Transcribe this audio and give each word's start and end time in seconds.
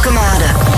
Alcamada. 0.00 0.69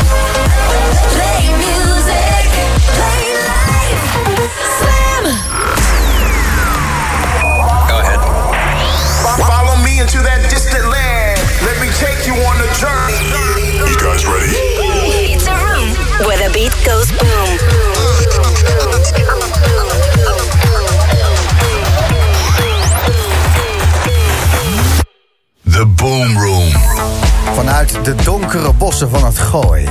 De 28.02 28.14
donkere 28.24 28.72
bossen 28.72 29.10
van 29.10 29.24
het 29.24 29.38
gooi. 29.38 29.88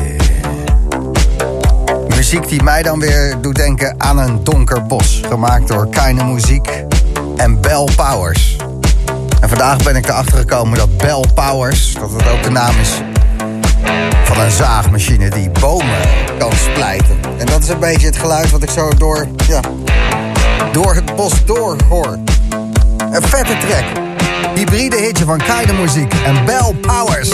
Muziek 2.08 2.48
die 2.48 2.64
mij 2.64 2.84
dan 2.84 3.00
weer 3.00 3.38
doet 3.42 3.56
denken 3.56 3.96
aan 3.98 4.18
een 4.18 4.44
donker 4.44 4.86
bos. 4.86 5.22
Gemaakt 5.28 5.68
door 5.68 5.90
Keine 5.90 6.24
Muziek 6.24 6.84
en 7.38 7.62
Bell 7.62 7.88
Powers. 7.96 8.56
En 9.42 9.50
vandaag 9.50 9.84
ben 9.84 9.96
ik 9.96 10.08
erachter 10.08 10.38
gekomen 10.38 10.78
dat 10.78 10.98
Bell 10.98 11.26
Powers, 11.34 11.94
dat 11.94 12.12
het 12.12 12.30
ook 12.30 12.44
de 12.44 12.50
naam 12.50 12.80
is 12.80 13.02
van 14.24 14.40
een 14.40 14.52
zaagmachine 14.52 15.30
die 15.30 15.50
bomen 15.50 16.02
kan 16.38 16.52
splijten. 16.54 17.20
En 17.38 17.46
dat 17.46 17.64
is 17.64 17.70
een 17.70 17.80
beetje 17.80 18.06
het 18.06 18.18
geluid 18.18 18.50
wat 18.50 18.64
ik 18.64 18.70
zo 18.70 18.90
door, 18.98 19.28
ja, 19.48 19.60
door 20.72 20.96
het 20.96 21.16
bos 21.16 21.46
door 21.46 21.76
hoor. 21.90 22.18
Een 23.12 23.24
vette 23.24 23.58
track. 23.58 23.86
Hybride 24.56 24.98
hitje 24.98 25.26
van 25.26 25.38
Kaine 25.38 25.74
Muziek 25.74 26.14
en 26.26 26.46
Bell 26.46 26.76
Powers. 26.82 27.30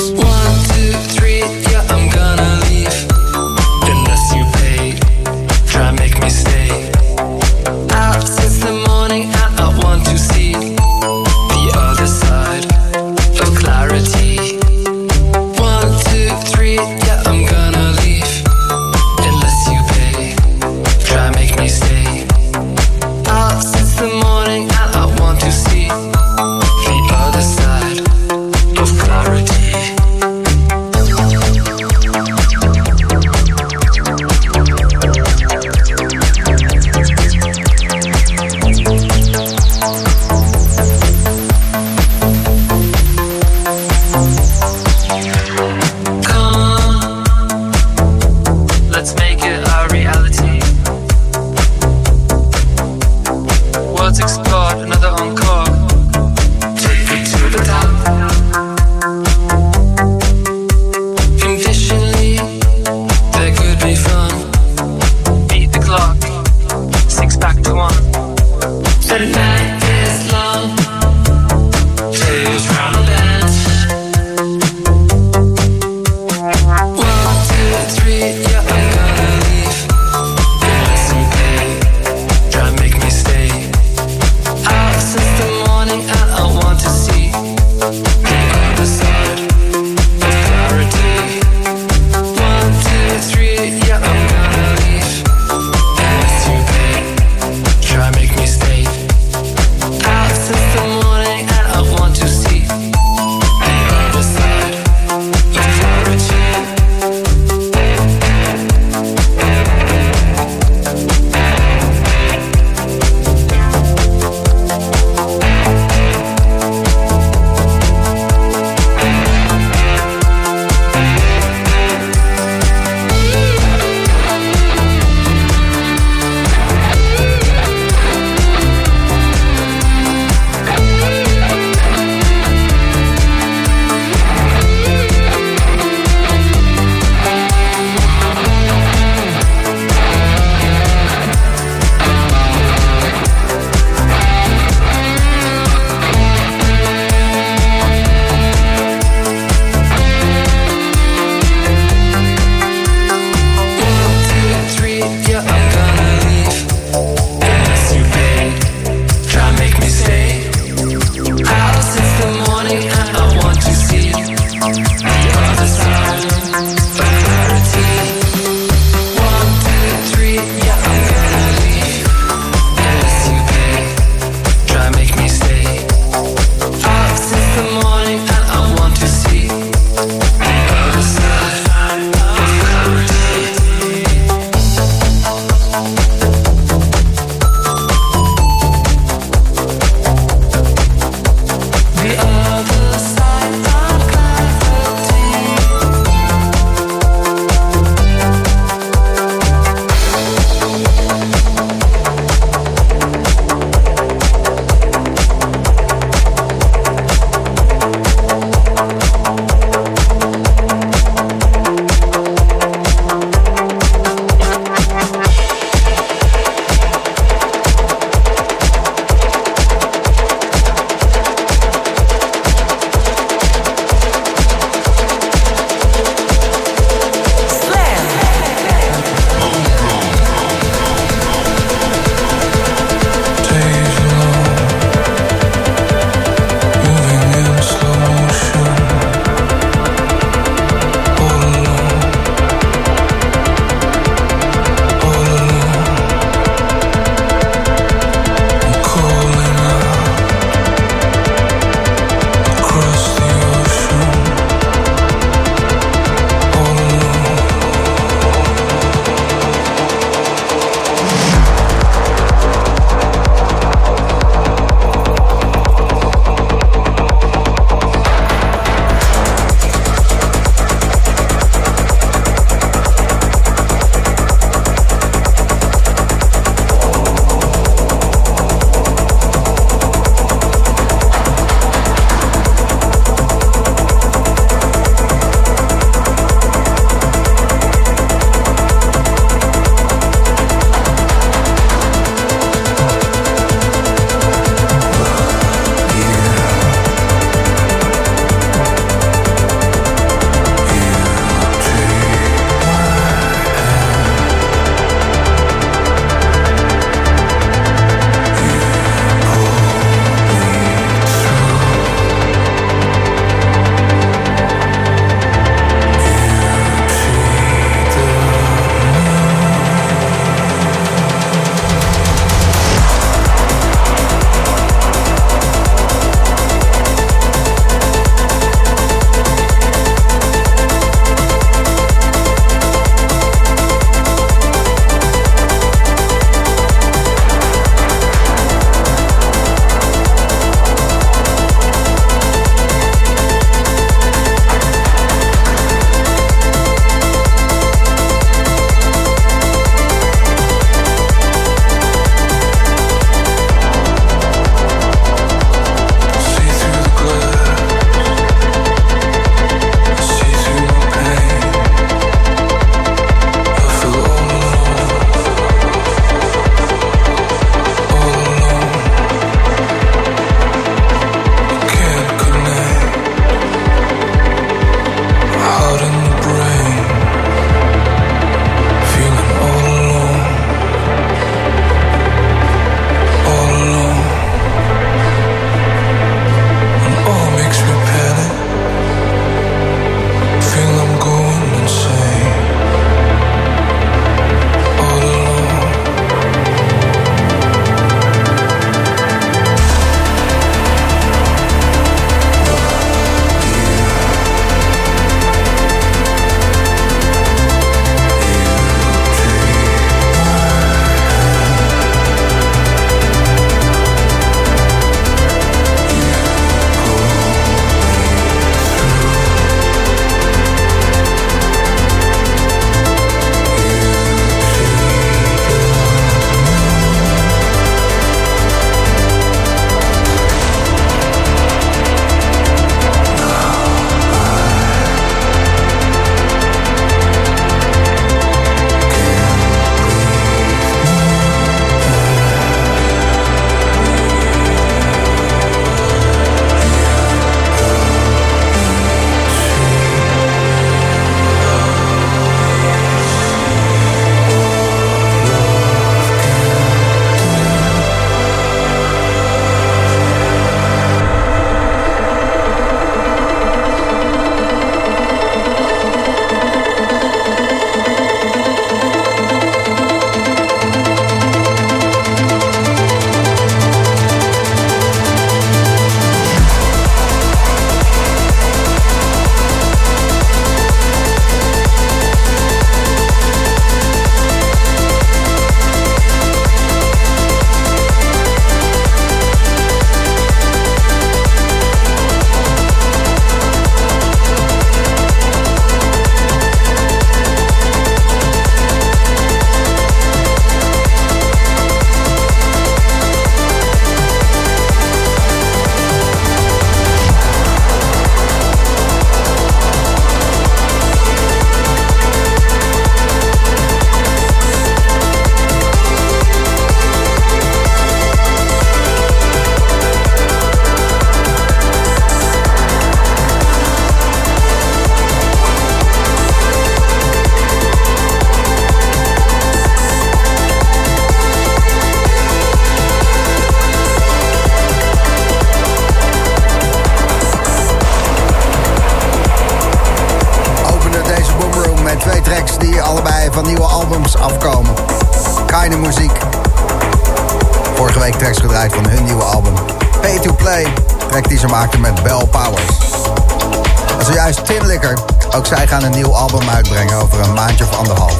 Zij 555.48 555.68
gaan 555.68 555.84
een 555.84 555.92
nieuw 555.92 556.16
album 556.16 556.50
uitbrengen 556.50 557.02
over 557.02 557.20
een 557.20 557.34
maandje 557.34 557.64
of 557.64 557.78
anderhalf. 557.78 558.16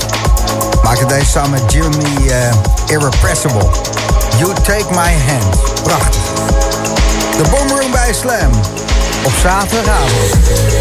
Maakte 0.84 1.06
deze 1.06 1.26
samen 1.26 1.50
met 1.50 1.72
Jimmy 1.72 2.28
eh, 2.30 2.54
Irrepressible. 2.86 3.68
You 4.38 4.54
Take 4.54 4.86
My 4.90 5.16
Hand. 5.28 5.82
Prachtig. 5.84 6.22
De 7.38 7.44
Boomroom 7.50 7.92
bij 7.92 8.14
Slam. 8.14 8.52
Op 9.24 9.32
zaterdagavond. 9.42 10.76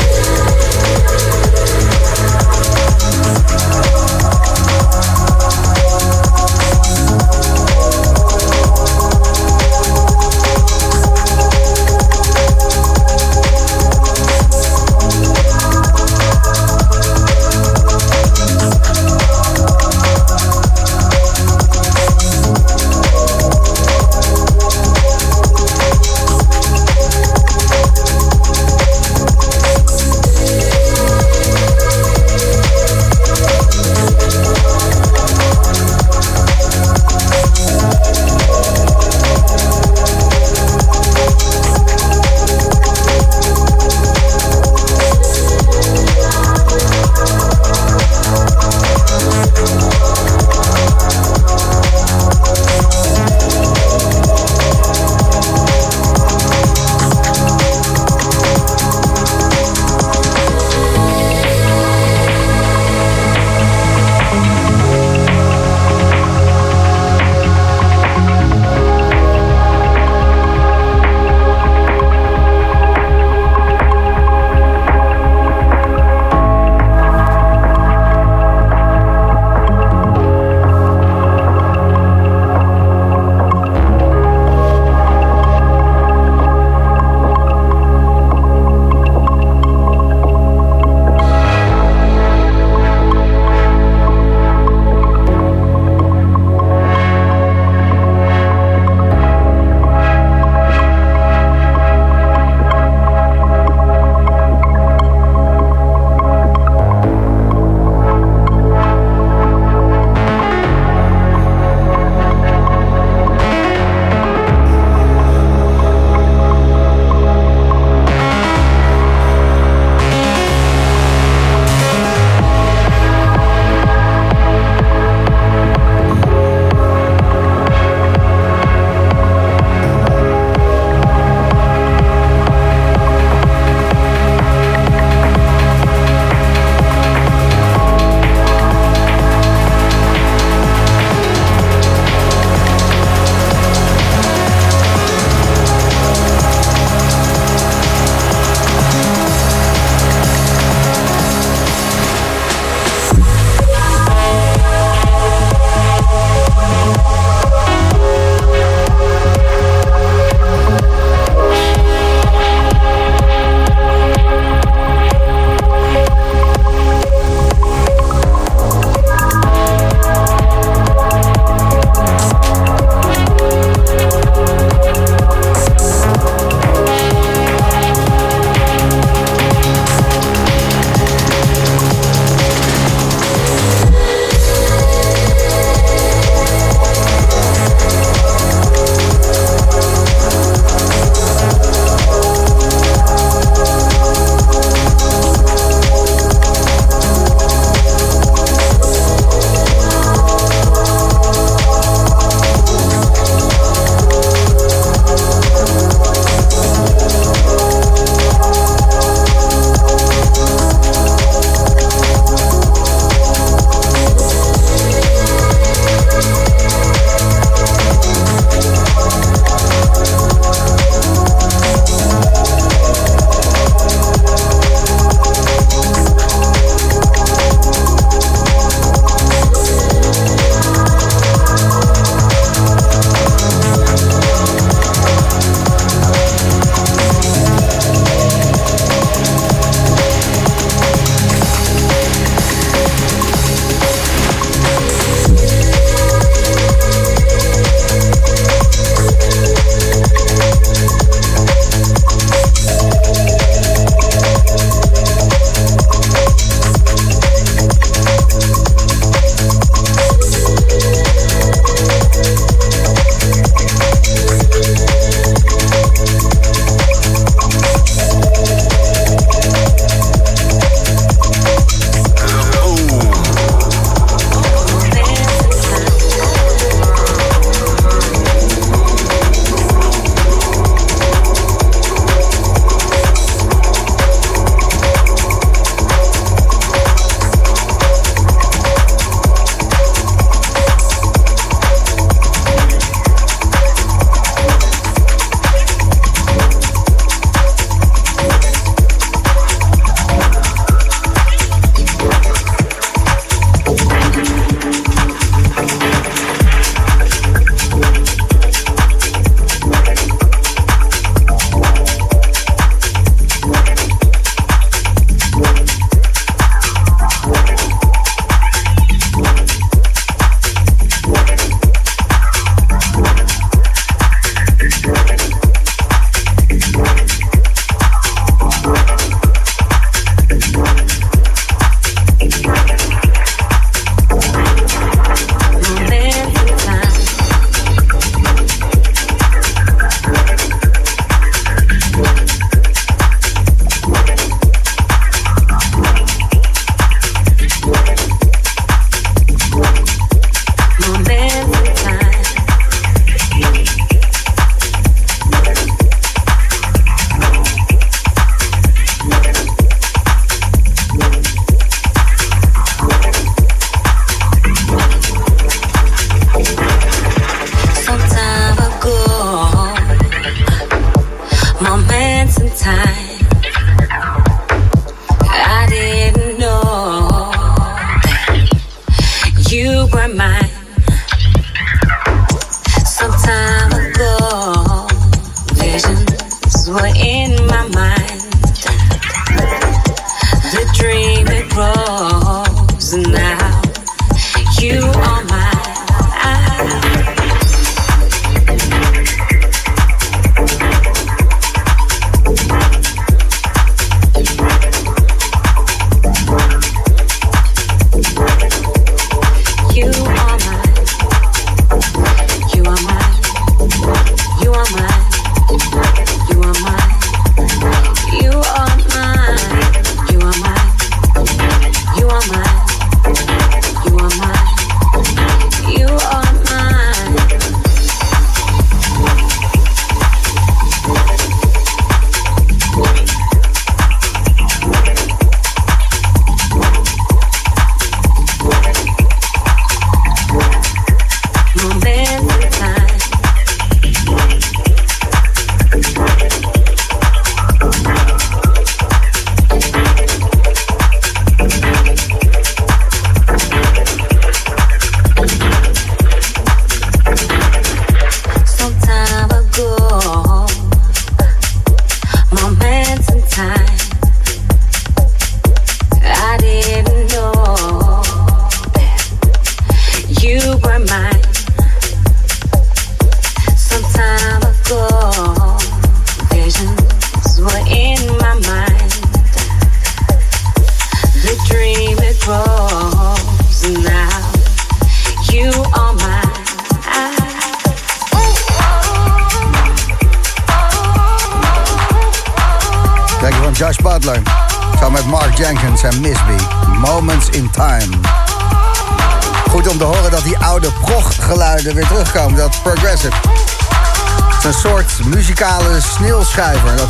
Muzikale 505.04 505.80
sneeuwschuiver. 505.80 506.76
Dat... 506.76 506.88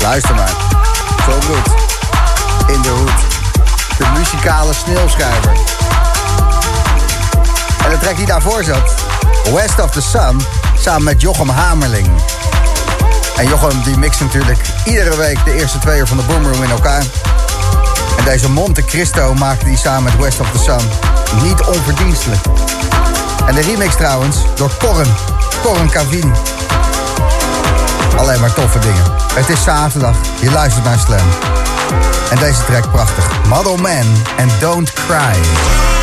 Luister 0.00 0.34
maar. 0.34 0.52
Zo 1.24 1.32
goed. 1.32 1.72
In 2.74 2.82
de 2.82 2.88
hoed. 2.88 3.10
De 3.98 4.06
muzikale 4.18 4.72
sneeuwschuiver. 4.72 5.52
En 7.84 7.90
de 7.90 7.98
track 8.00 8.16
die 8.16 8.26
daarvoor 8.26 8.64
zat. 8.64 8.94
West 9.54 9.80
of 9.80 9.90
the 9.90 10.00
Sun. 10.00 10.40
Samen 10.80 11.04
met 11.04 11.20
Jochem 11.20 11.48
Hamerling. 11.48 12.08
En 13.36 13.48
Jochem 13.48 13.82
die 13.82 13.98
mixt 13.98 14.20
natuurlijk 14.20 14.58
iedere 14.84 15.16
week 15.16 15.44
de 15.44 15.52
eerste 15.52 15.78
twee 15.78 15.98
uur 15.98 16.06
van 16.06 16.16
de 16.16 16.22
Boomroom 16.22 16.62
in 16.62 16.70
elkaar. 16.70 17.02
Deze 18.24 18.50
Monte 18.50 18.84
Cristo 18.84 19.34
maakte 19.34 19.64
die 19.64 19.76
samen 19.76 20.02
met 20.02 20.16
West 20.16 20.40
of 20.40 20.50
the 20.50 20.58
Sun 20.58 21.12
niet 21.42 21.62
onverdienstelijk. 21.62 22.40
En 23.46 23.54
de 23.54 23.60
remix 23.60 23.96
trouwens 23.96 24.36
door 24.54 24.70
Corren. 24.78 25.14
Corren 25.62 25.90
Cavin. 25.90 26.32
Alleen 28.16 28.40
maar 28.40 28.52
toffe 28.52 28.78
dingen. 28.78 29.04
Het 29.34 29.48
is 29.48 29.62
zaterdag, 29.62 30.16
je 30.40 30.50
luistert 30.50 30.84
naar 30.84 30.98
Slam. 30.98 31.28
En 32.30 32.38
deze 32.38 32.64
track 32.64 32.90
prachtig. 32.90 33.30
Model 33.48 33.76
Man 33.76 34.22
en 34.36 34.48
Don't 34.60 34.92
Cry. 34.92 35.93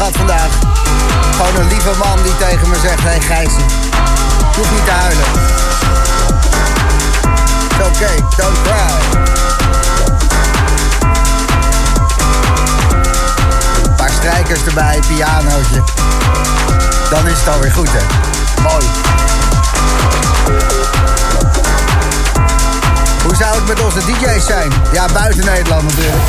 Wat 0.00 0.08
ik 0.08 0.16
nodig 0.16 0.16
had 0.16 0.16
vandaag. 0.16 0.50
Gewoon 1.36 1.60
een 1.60 1.68
lieve 1.68 1.92
man 1.98 2.22
die 2.22 2.36
tegen 2.36 2.68
me 2.68 2.76
zegt: 2.82 3.02
Hé 3.02 3.08
hey 3.08 3.20
Gijsie, 3.20 3.64
je 4.56 4.64
niet 4.72 4.84
te 4.84 4.90
huilen. 4.90 5.24
It's 7.64 7.86
okay, 7.88 8.16
don't 8.36 8.62
cry. 8.62 9.18
Paar 13.96 14.10
strijkers 14.10 14.64
erbij, 14.64 15.00
pianootje. 15.08 15.82
Dan 17.10 17.26
is 17.26 17.38
het 17.38 17.48
alweer 17.48 17.72
goed, 17.72 17.88
hè? 17.92 18.02
Mooi. 18.62 18.84
Hoe 23.24 23.36
zou 23.36 23.54
het 23.54 23.66
met 23.66 23.80
onze 23.80 23.98
DJ's 23.98 24.46
zijn? 24.46 24.72
Ja, 24.92 25.06
buiten 25.12 25.44
Nederland 25.44 25.82
natuurlijk. 25.82 26.22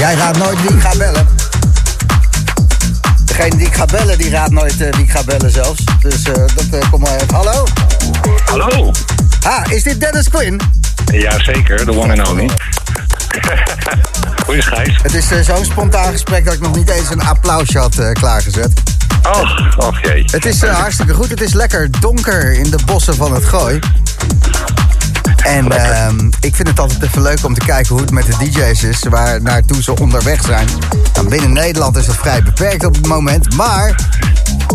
Jij 0.00 0.14
raadt 0.14 0.38
nooit 0.38 0.62
wie 0.62 0.70
ik 0.70 0.80
ga 0.80 0.96
bellen. 0.98 1.26
Degene 3.24 3.56
die 3.56 3.66
ik 3.66 3.74
ga 3.74 3.84
bellen, 3.84 4.18
die 4.18 4.30
raadt 4.30 4.52
nooit 4.52 4.80
eh, 4.80 4.92
wie 4.92 5.02
ik 5.04 5.10
ga 5.10 5.24
bellen 5.24 5.50
zelfs. 5.50 5.84
Dus 6.00 6.22
eh, 6.22 6.34
dat 6.34 6.66
eh, 6.70 6.90
komt 6.90 7.02
maar 7.02 7.14
even. 7.14 7.34
Hallo? 7.34 7.64
Hallo. 8.44 8.90
Ah, 9.42 9.72
is 9.72 9.82
dit 9.82 10.00
Dennis 10.00 10.28
Quinn? 10.28 10.60
Jazeker, 11.12 11.84
de 11.84 11.96
one 11.96 12.20
and 12.20 12.28
only. 12.28 12.50
Goeie 14.44 14.62
Gijs. 14.62 14.98
Het 15.02 15.14
is 15.14 15.46
zo'n 15.46 15.64
spontaan 15.64 16.12
gesprek 16.12 16.44
dat 16.44 16.54
ik 16.54 16.60
nog 16.60 16.76
niet 16.76 16.90
eens 16.90 17.10
een 17.10 17.22
applausje 17.22 17.78
had 17.78 18.12
klaargezet. 18.12 18.72
Och, 19.22 19.76
och 19.76 20.00
jee. 20.02 20.24
Het 20.32 20.46
is 20.46 20.62
hartstikke 20.62 21.14
goed. 21.14 21.30
Het 21.30 21.40
is 21.40 21.52
lekker 21.52 21.90
donker 22.00 22.52
in 22.52 22.70
de 22.70 22.78
bossen 22.86 23.14
van 23.14 23.34
het 23.34 23.44
gooi. 23.44 23.78
En 25.42 25.72
ehm, 25.72 26.26
ik 26.40 26.54
vind 26.56 26.68
het 26.68 26.78
altijd 26.78 27.02
even 27.02 27.22
leuk 27.22 27.44
om 27.44 27.54
te 27.54 27.64
kijken 27.66 27.88
hoe 27.92 28.00
het 28.00 28.10
met 28.10 28.26
de 28.26 28.36
DJ's 28.38 28.82
is, 28.82 29.02
waar 29.10 29.42
naartoe 29.42 29.82
ze 29.82 29.96
onderweg 29.96 30.42
zijn. 30.44 30.66
Nou, 31.14 31.28
binnen 31.28 31.52
Nederland 31.52 31.96
is 31.96 32.06
dat 32.06 32.16
vrij 32.16 32.42
beperkt 32.42 32.84
op 32.84 32.94
het 32.94 33.06
moment, 33.06 33.56
maar 33.56 33.94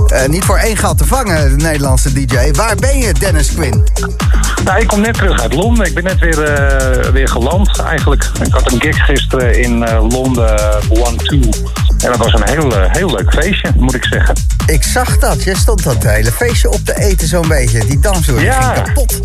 eh, 0.08 0.28
niet 0.28 0.44
voor 0.46 0.58
één 0.58 0.78
gat 0.78 0.98
te 0.98 1.06
vangen, 1.06 1.58
de 1.58 1.64
Nederlandse 1.64 2.14
DJ. 2.14 2.52
Waar 2.52 2.76
ben 2.76 2.98
je, 2.98 3.14
Dennis 3.14 3.54
Quinn? 3.54 3.84
Nou, 4.64 4.80
ik 4.80 4.88
kom 4.88 5.02
net 5.02 5.14
terug 5.14 5.42
uit 5.42 5.54
Londen. 5.54 5.86
Ik 5.86 5.94
ben 5.94 6.04
net 6.04 6.20
weer, 6.20 6.44
eh, 6.44 7.12
weer 7.12 7.28
geland 7.28 7.80
eigenlijk. 7.80 8.30
Ik 8.44 8.54
had 8.54 8.72
een 8.72 8.82
gig 8.82 9.06
gisteren 9.06 9.62
in 9.62 9.84
eh, 9.84 10.10
Londen, 10.10 10.82
One 10.90 11.16
Two. 11.16 11.40
En 12.00 12.12
dat 12.12 12.18
was 12.18 12.34
een 12.34 12.48
heel, 12.50 12.72
heel 12.88 13.12
leuk 13.12 13.34
feestje, 13.34 13.72
moet 13.78 13.96
ik 13.96 14.06
zeggen. 14.06 14.36
Ik 14.66 14.84
zag 14.84 15.18
dat. 15.18 15.44
Je 15.44 15.56
stond 15.56 15.84
dat 15.84 16.04
hele 16.04 16.32
feestje 16.32 16.70
op 16.70 16.86
te 16.86 17.00
eten 17.00 17.28
zo'n 17.28 17.48
beetje. 17.48 17.86
Die 17.86 18.00
die 18.00 18.40
Ja. 18.40 18.74
ging 18.74 18.86
kapot. 18.86 19.20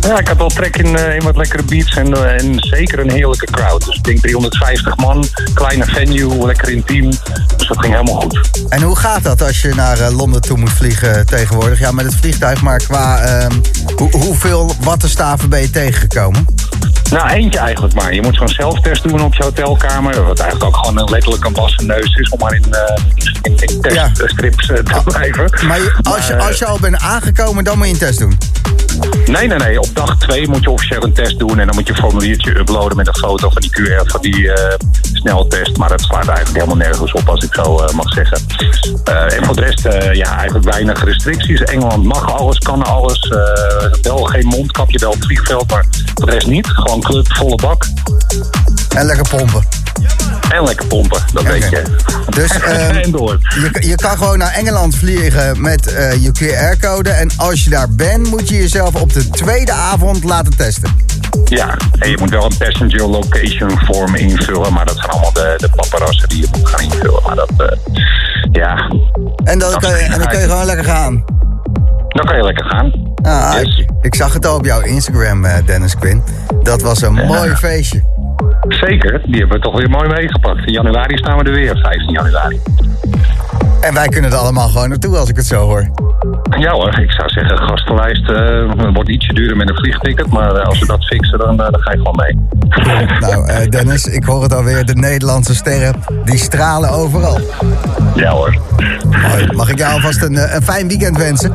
Ja, 0.00 0.18
ik 0.18 0.28
had 0.28 0.36
wel 0.36 0.48
trek 0.48 0.76
in, 0.76 0.96
eh, 0.96 1.14
in 1.14 1.22
wat 1.22 1.36
lekkere 1.36 1.62
beats 1.62 1.96
en, 1.96 2.14
eh, 2.14 2.42
en 2.42 2.56
zeker 2.58 2.98
een 2.98 3.10
heerlijke 3.10 3.46
crowd. 3.46 3.84
Dus 3.84 3.96
ik 3.96 4.04
denk 4.04 4.20
350 4.20 4.96
man, 4.96 5.24
kleine 5.54 5.84
venue, 5.84 6.46
lekker 6.46 6.68
intiem. 6.68 7.10
Dus 7.56 7.68
dat 7.68 7.78
ging 7.78 7.92
helemaal 7.92 8.20
goed. 8.20 8.40
En 8.68 8.82
hoe 8.82 8.96
gaat 8.96 9.22
dat 9.22 9.42
als 9.42 9.62
je 9.62 9.74
naar 9.74 10.00
eh, 10.00 10.16
Londen 10.16 10.40
toe 10.40 10.58
moet 10.58 10.72
vliegen 10.72 11.26
tegenwoordig? 11.26 11.78
Ja, 11.78 11.90
met 11.92 12.04
het 12.04 12.14
vliegtuig, 12.14 12.62
maar 12.62 12.78
qua 12.78 13.20
ehm, 13.22 13.52
hoe, 13.96 14.10
hoeveel 14.10 14.74
wattenstaven 14.80 15.48
ben 15.48 15.60
je 15.60 15.70
tegengekomen? 15.70 16.46
Nou, 17.14 17.28
eentje 17.30 17.58
eigenlijk 17.58 17.94
maar. 17.94 18.14
Je 18.14 18.22
moet 18.22 18.34
zo'n 18.36 18.48
zelftest 18.48 19.08
doen 19.08 19.22
op 19.24 19.34
je 19.34 19.42
hotelkamer. 19.42 20.24
Wat 20.24 20.38
eigenlijk 20.40 20.76
ook 20.76 20.84
gewoon 20.86 21.10
letterlijk 21.10 21.44
een 21.44 21.52
wassen 21.54 21.86
neus 21.86 22.14
is 22.14 22.28
om 22.28 22.38
maar 22.38 22.54
in, 22.54 22.64
eh, 22.74 23.02
in, 23.42 23.56
teststrips 23.80 24.68
eh, 24.70 24.76
te 24.76 25.00
blijven. 25.04 25.66
Maar 25.66 25.78
je- 25.78 25.94
als, 26.02 26.26
je, 26.26 26.36
als 26.36 26.58
je 26.58 26.66
al 26.66 26.78
bent 26.80 26.96
aangekomen, 27.00 27.64
dan 27.64 27.76
moet 27.78 27.86
je 27.86 27.92
een 27.92 27.98
test 27.98 28.18
doen. 28.18 28.38
Nee, 29.26 29.46
nee, 29.46 29.58
nee. 29.58 29.80
Op 29.80 29.88
dag 29.94 30.16
twee 30.18 30.48
moet 30.48 30.62
je 30.62 30.70
officieel 30.70 31.02
een 31.04 31.12
test 31.12 31.38
doen. 31.38 31.58
En 31.58 31.66
dan 31.66 31.74
moet 31.74 31.86
je 31.86 31.92
een 31.92 31.98
formuliertje 31.98 32.58
uploaden 32.58 32.96
met 32.96 33.06
een 33.08 33.16
foto 33.16 33.50
van 33.50 33.62
die 33.62 33.70
QR 33.70 34.02
van 34.10 34.20
die 34.20 34.52
eh, 34.52 34.74
sneltest. 35.12 35.76
Maar 35.76 35.88
dat 35.88 36.00
slaat 36.00 36.26
eigenlijk 36.28 36.56
helemaal 36.56 36.86
nergens 36.86 37.12
op, 37.12 37.28
als 37.28 37.44
ik 37.44 37.54
zo 37.54 37.78
eh, 37.78 37.94
mag 37.94 38.12
zeggen. 38.12 38.38
Eh, 39.04 39.36
en 39.36 39.44
voor 39.44 39.54
de 39.54 39.60
rest, 39.60 39.84
eh, 39.86 40.12
ja, 40.14 40.36
eigenlijk 40.36 40.64
weinig 40.70 41.04
restricties. 41.04 41.60
Engeland 41.60 42.04
mag 42.04 42.32
alles, 42.38 42.58
kan 42.58 42.82
alles. 42.82 43.18
Eh, 43.28 43.38
wel 44.02 44.18
geen 44.24 44.46
mondkapje, 44.46 44.98
wel 44.98 45.10
op 45.10 45.14
het 45.16 45.24
vliegveld, 45.24 45.70
maar 45.70 45.84
voor 46.14 46.26
de 46.26 46.32
rest 46.32 46.46
niet. 46.46 46.66
Gewoon 46.68 47.03
club, 47.04 47.32
volle 47.32 47.56
bak. 47.56 47.86
En 48.96 49.06
lekker 49.06 49.28
pompen. 49.28 49.64
En 50.50 50.64
lekker 50.64 50.86
pompen, 50.86 51.22
dat 51.32 51.42
weet 51.42 51.68
je. 51.70 51.82
Dus 52.30 52.50
ehm, 52.60 52.96
en 52.96 53.10
door. 53.10 53.38
je, 53.40 53.86
je 53.88 53.94
kan 53.94 54.18
gewoon 54.18 54.38
naar 54.38 54.52
Engeland 54.52 54.96
vliegen 54.96 55.60
met 55.60 55.92
eh, 55.92 56.22
je 56.22 56.30
QR-code. 56.32 57.10
En 57.10 57.30
als 57.36 57.64
je 57.64 57.70
daar 57.70 57.90
bent, 57.90 58.30
moet 58.30 58.48
je 58.48 58.56
jezelf 58.56 58.94
op 58.94 59.12
de 59.12 59.28
tweede 59.28 59.72
avond 59.72 60.24
laten 60.24 60.56
testen. 60.56 60.96
Ja, 61.44 61.76
en 61.98 62.10
je 62.10 62.18
moet 62.18 62.30
wel 62.30 62.44
een 62.44 62.56
passenger 62.56 63.06
location 63.06 63.78
form 63.84 64.14
invullen. 64.14 64.72
Maar 64.72 64.86
dat 64.86 64.96
zijn 64.96 65.10
allemaal 65.10 65.32
de, 65.32 65.54
de 65.56 65.68
paparazzen 65.74 66.28
die 66.28 66.40
je 66.40 66.48
moet 66.58 66.68
gaan 66.68 66.80
invullen. 66.80 67.22
Maar 67.26 67.36
dat, 67.36 67.50
eh, 67.56 67.78
ja, 68.52 68.90
En 69.44 69.58
dan, 69.58 69.80
kan 69.80 69.90
je, 69.90 69.96
en 69.96 70.18
dan 70.18 70.28
kun 70.28 70.40
je 70.40 70.48
gewoon 70.48 70.66
lekker 70.66 70.84
gaan. 70.84 71.24
Dan 72.14 72.24
kan 72.26 72.36
je 72.36 72.42
lekker 72.42 72.64
gaan. 72.64 72.92
Ah, 73.22 73.54
Yes. 73.62 73.76
ik, 73.78 73.88
ik 74.00 74.14
zag 74.14 74.32
het 74.32 74.46
al 74.46 74.56
op 74.56 74.64
jouw 74.64 74.80
Instagram, 74.80 75.44
eh, 75.44 75.66
Dennis 75.66 75.96
Quinn. 75.98 76.22
Dat 76.62 76.82
was 76.82 77.02
een 77.02 77.14
mooi 77.14 77.54
feestje. 77.56 78.02
Zeker, 78.68 79.20
die 79.24 79.38
hebben 79.40 79.56
we 79.56 79.62
toch 79.62 79.76
weer 79.78 79.90
mooi 79.90 80.08
meegepakt. 80.08 80.66
In 80.66 80.72
januari 80.72 81.16
staan 81.16 81.38
we 81.38 81.44
er 81.44 81.52
weer, 81.52 81.76
15 81.76 82.10
januari. 82.12 82.60
En 83.80 83.94
wij 83.94 84.08
kunnen 84.08 84.30
er 84.32 84.36
allemaal 84.36 84.68
gewoon 84.68 84.88
naartoe 84.88 85.16
als 85.16 85.28
ik 85.28 85.36
het 85.36 85.46
zo 85.46 85.60
hoor. 85.60 85.90
Ja 86.58 86.70
hoor, 86.72 86.98
ik 86.98 87.10
zou 87.12 87.28
zeggen, 87.28 87.58
gastenlijst 87.58 88.28
eh, 88.28 88.92
wordt 88.92 89.08
ietsje 89.08 89.32
duurder 89.32 89.56
met 89.56 89.68
een 89.68 89.74
vliegticket. 89.76 90.26
Maar 90.26 90.54
eh, 90.54 90.66
als 90.66 90.78
we 90.78 90.86
dat 90.86 91.04
fixen, 91.04 91.38
dan, 91.38 91.56
dan 91.56 91.74
ga 91.78 91.90
je 91.92 91.96
gewoon 91.96 92.16
mee. 92.16 92.38
Nou, 93.20 93.68
Dennis, 93.68 94.06
ik 94.06 94.24
hoor 94.24 94.42
het 94.42 94.54
alweer. 94.54 94.84
De 94.84 94.94
Nederlandse 94.94 95.54
sterren, 95.54 95.94
die 96.24 96.38
stralen 96.38 96.90
overal. 96.90 97.38
Ja 98.14 98.30
hoor. 98.30 98.58
Mooi. 99.28 99.46
Mag 99.52 99.68
ik 99.70 99.78
jou 99.78 99.92
alvast 99.92 100.22
een, 100.22 100.54
een 100.54 100.62
fijn 100.62 100.88
weekend 100.88 101.16
wensen? 101.16 101.54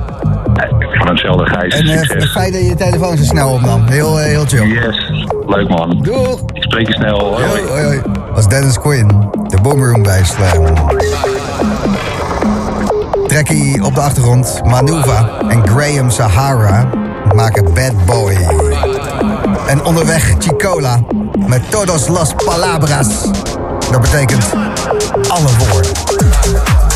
Van 0.97 1.07
hetzelfde 1.07 1.45
Gijs, 1.45 1.73
En 1.79 1.87
eh, 1.87 1.97
succes. 1.99 2.31
fijn 2.31 2.51
dat 2.51 2.61
je 2.61 2.67
je 2.67 2.75
telefoon 2.75 3.17
zo 3.17 3.23
snel 3.23 3.49
opnam. 3.49 3.85
Heel, 3.87 4.19
eh, 4.19 4.25
heel 4.25 4.45
chill. 4.45 4.65
Yes, 4.67 5.11
leuk 5.45 5.69
man. 5.69 5.99
Doeg! 6.01 6.39
Ik 6.53 6.63
spreek 6.63 6.87
je 6.87 6.93
snel. 6.93 7.19
Hoi. 7.19 7.45
Hoi, 7.47 7.61
hoi, 7.67 7.83
hoi. 7.83 8.01
Was 8.33 8.47
Dennis 8.47 8.79
Quinn, 8.79 9.29
de 9.47 9.61
Boomroom 9.61 10.03
bij 10.03 10.23
Slam. 10.23 10.65
Trekkie 13.27 13.83
op 13.83 13.95
de 13.95 14.01
achtergrond, 14.01 14.61
Manuva 14.65 15.29
en 15.49 15.67
Graham 15.67 16.09
Sahara 16.09 16.89
maken 17.35 17.73
Bad 17.73 18.05
Boy. 18.05 18.37
En 19.67 19.83
onderweg 19.83 20.35
Chicola 20.39 20.99
met 21.47 21.71
Todos 21.71 22.07
los 22.07 22.33
Palabras. 22.45 23.07
Dat 23.91 24.01
betekent 24.01 24.45
alle 25.27 25.49
woorden. 25.69 26.88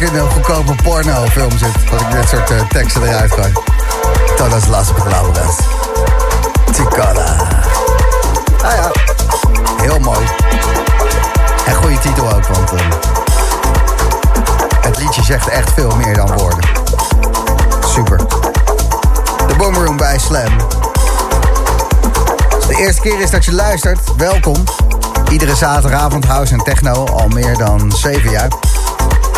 Ik 0.00 0.08
in 0.08 0.18
een 0.18 0.30
goedkope 0.30 0.74
pornofilm 0.82 1.58
zit. 1.58 1.74
Als 1.92 2.00
ik 2.02 2.10
dit 2.10 2.28
soort 2.28 2.50
eh, 2.50 2.60
teksten 2.68 3.02
eruit 3.02 3.32
gooi. 3.32 3.52
Todas 4.36 4.66
las 4.66 4.92
palabras. 4.92 5.56
Chicola. 6.72 7.36
Ah 8.62 8.72
ja, 8.72 8.90
heel 9.82 9.98
mooi. 9.98 10.26
En 11.66 11.74
goede 11.74 11.98
titel 11.98 12.32
ook, 12.34 12.46
want 12.46 12.72
eh, 12.72 12.86
het 14.80 14.98
liedje 14.98 15.22
zegt 15.22 15.48
echt 15.48 15.70
veel 15.74 15.96
meer 15.96 16.14
dan 16.14 16.32
woorden. 16.32 16.68
Super. 17.86 18.18
De 19.46 19.54
Boomroom 19.56 19.96
bij 19.96 20.18
Slam. 20.18 20.56
Als 22.54 22.66
de 22.66 22.76
eerste 22.76 23.00
keer 23.00 23.20
is 23.20 23.30
dat 23.30 23.44
je 23.44 23.52
luistert, 23.52 24.16
welkom. 24.16 24.64
Iedere 25.30 25.56
zaterdagavond 25.56 26.24
house 26.24 26.52
en 26.52 26.62
techno 26.62 27.06
al 27.06 27.28
meer 27.28 27.56
dan 27.56 27.92
7 27.92 28.30
jaar. 28.30 28.67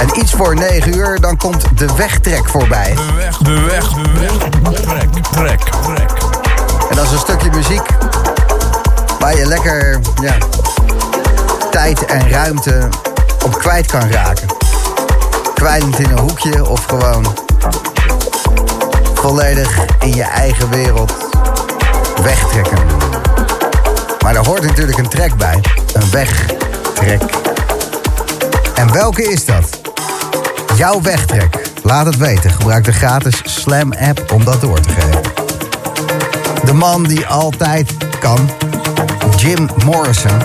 En 0.01 0.21
iets 0.21 0.33
voor 0.33 0.55
9 0.55 0.97
uur, 0.97 1.21
dan 1.21 1.37
komt 1.37 1.65
de 1.79 1.95
wegtrek 1.97 2.49
voorbij. 2.49 2.95
De 2.95 3.13
weg, 3.13 3.39
de 3.39 3.61
weg, 3.61 3.89
de 3.89 4.21
weg. 4.21 4.81
Trek, 4.81 5.13
trek, 5.31 5.61
trek. 5.61 6.11
En 6.91 6.97
dat 6.97 7.05
is 7.05 7.13
een 7.13 7.19
stukje 7.19 7.51
muziek 7.51 7.83
waar 9.19 9.37
je 9.37 9.47
lekker 9.47 10.01
ja, 10.23 10.35
tijd 11.71 12.05
en 12.05 12.31
ruimte 12.31 12.89
op 13.45 13.59
kwijt 13.59 13.87
kan 13.87 14.11
raken. 14.11 14.49
Kwijlend 15.55 15.99
in 15.99 16.11
een 16.11 16.19
hoekje 16.19 16.69
of 16.69 16.85
gewoon 16.85 17.37
volledig 19.15 19.79
in 20.01 20.15
je 20.15 20.25
eigen 20.25 20.71
wereld 20.71 21.13
wegtrekken. 22.23 22.79
Maar 24.23 24.35
er 24.35 24.47
hoort 24.47 24.63
natuurlijk 24.63 24.99
een 24.99 25.09
trek 25.09 25.35
bij. 25.35 25.61
Een 25.93 26.11
wegtrek. 26.11 27.23
En 28.75 28.93
welke 28.93 29.23
is 29.23 29.45
dat? 29.45 29.50
Jouw 30.81 31.01
wegtrek. 31.01 31.71
Laat 31.83 32.07
het 32.07 32.17
weten. 32.17 32.51
Gebruik 32.51 32.85
de 32.85 32.93
gratis 32.93 33.43
Slam 33.45 33.93
app 33.93 34.33
om 34.33 34.45
dat 34.45 34.61
door 34.61 34.81
te 34.81 34.89
geven. 34.89 35.21
De 36.65 36.73
man 36.73 37.05
die 37.05 37.27
altijd 37.27 37.93
kan. 38.21 38.51
Jim 39.37 39.69
Morrison. 39.85 40.39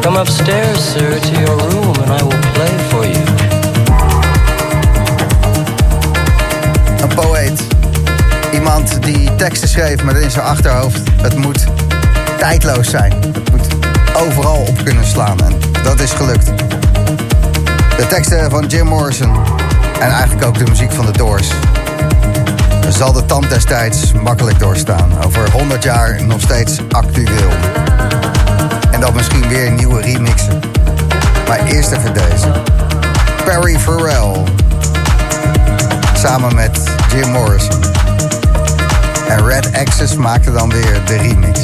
Come 0.00 0.18
upstairs, 0.18 0.92
sir, 0.92 1.20
to 1.20 1.28
your 1.28 1.60
room 1.60 1.86
and 1.86 2.20
I 2.20 2.24
will 2.24 2.38
play 2.52 2.78
for 2.88 3.06
you. 3.08 3.24
Een 7.00 7.14
poëet. 7.14 7.62
Iemand 8.52 9.02
die 9.02 9.34
teksten 9.34 9.68
schreef 9.68 10.02
met 10.02 10.16
in 10.16 10.30
zijn 10.30 10.44
achterhoofd. 10.44 11.00
Het 11.22 11.36
moet 11.36 11.64
tijdloos 12.38 12.90
zijn. 12.90 13.12
Het 13.12 13.50
moet 13.50 13.66
overal 14.16 14.56
op 14.56 14.84
kunnen 14.84 15.06
slaan. 15.06 15.40
En 15.40 15.58
dat 15.82 16.00
is 16.00 16.12
gelukt. 16.12 16.63
De 17.96 18.06
teksten 18.08 18.50
van 18.50 18.66
Jim 18.66 18.86
Morrison. 18.86 19.36
En 20.00 20.10
eigenlijk 20.10 20.44
ook 20.44 20.58
de 20.58 20.64
muziek 20.64 20.92
van 20.92 21.06
de 21.06 21.12
Doors. 21.12 21.48
Zal 22.88 23.12
de 23.12 23.26
tand 23.26 23.48
destijds 23.48 24.12
makkelijk 24.12 24.58
doorstaan. 24.58 25.24
Over 25.24 25.50
100 25.50 25.82
jaar 25.82 26.24
nog 26.24 26.40
steeds 26.40 26.78
actueel. 26.90 27.50
En 28.90 29.00
dan 29.00 29.14
misschien 29.14 29.48
weer 29.48 29.72
nieuwe 29.72 30.00
remixen. 30.00 30.60
Maar 31.48 31.64
eerst 31.66 31.90
even 31.90 32.14
deze. 32.14 32.52
Perry 33.44 33.78
Farrell. 33.78 34.42
Samen 36.14 36.54
met 36.54 36.78
Jim 37.14 37.30
Morrison. 37.30 37.82
En 39.28 39.46
Red 39.46 39.76
Access 39.76 40.14
maakte 40.14 40.52
dan 40.52 40.70
weer 40.70 41.00
de 41.04 41.16
remix. 41.16 41.60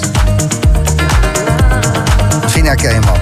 Misschien 2.43 2.67
herken 2.67 2.89
je 2.89 3.01
hem. 3.01 3.20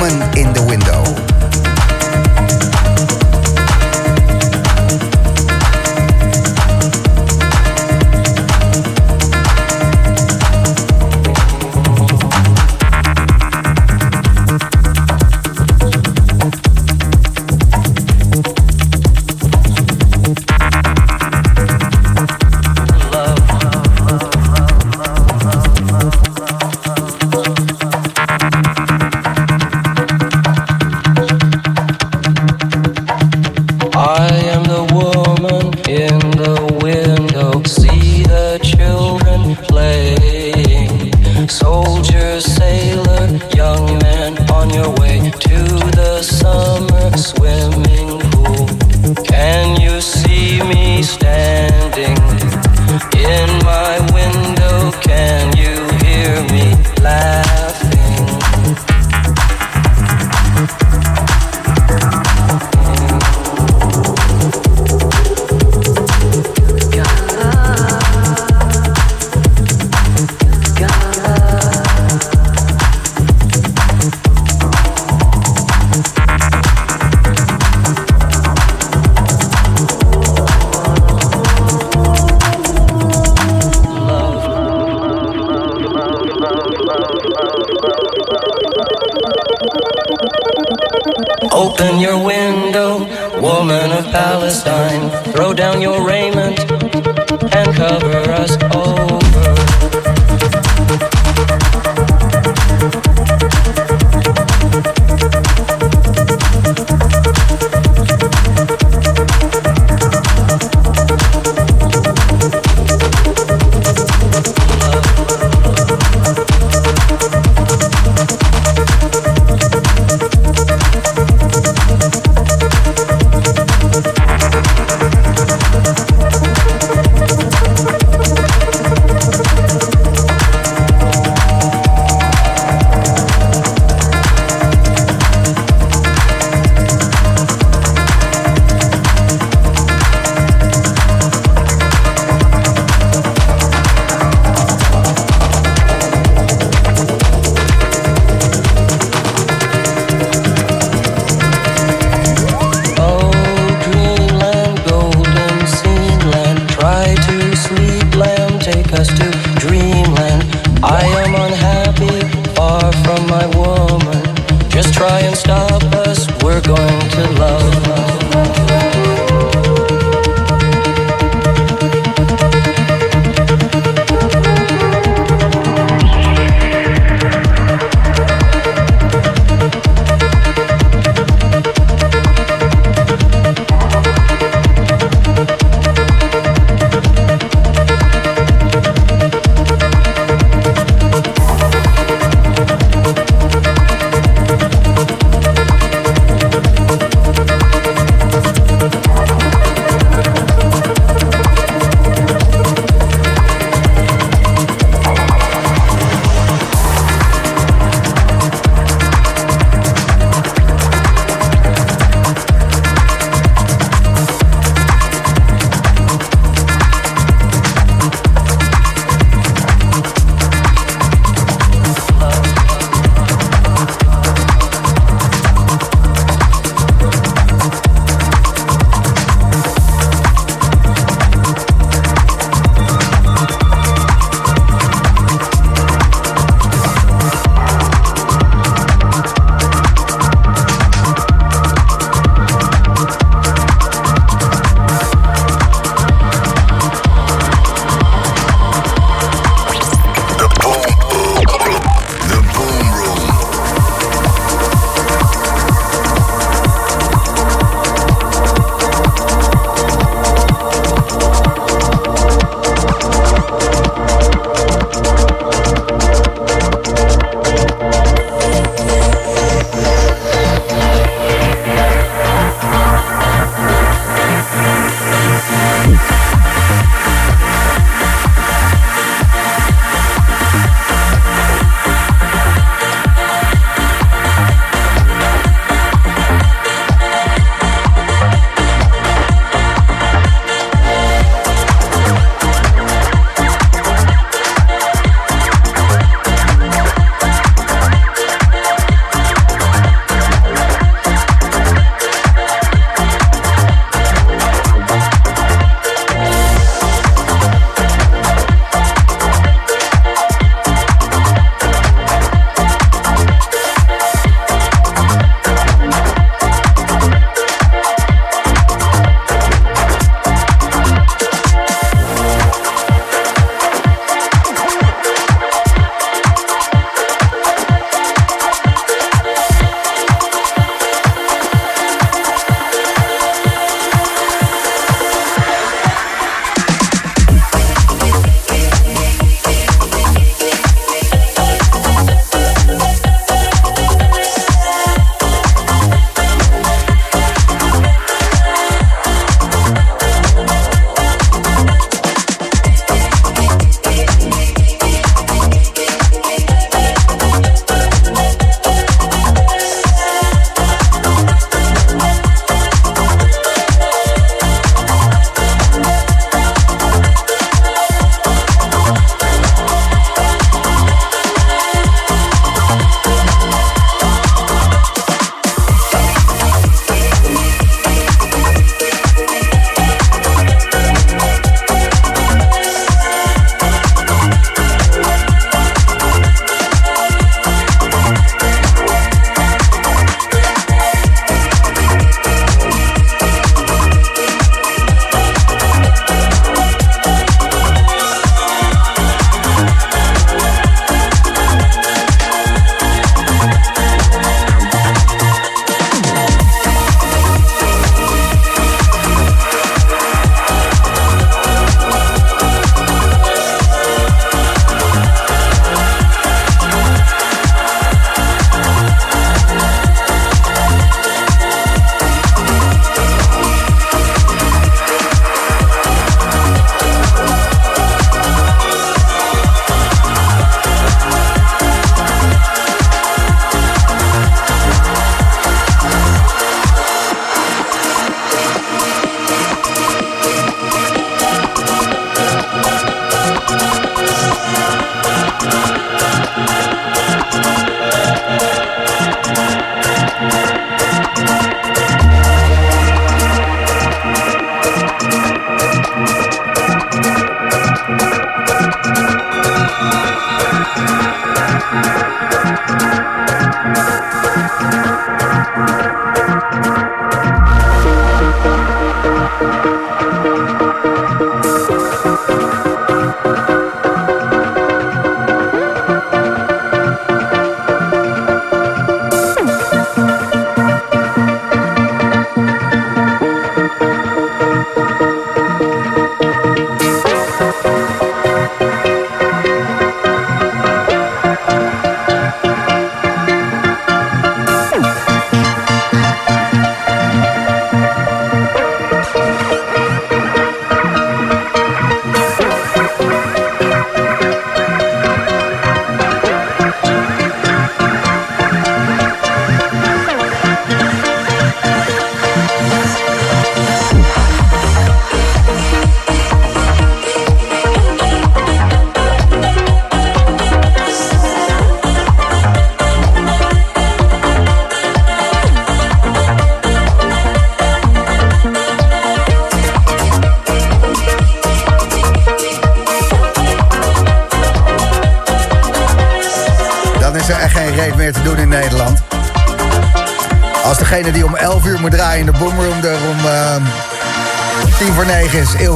Woman 0.00 0.38
in 0.38 0.50
the 0.54 0.64
Window. 0.66 1.29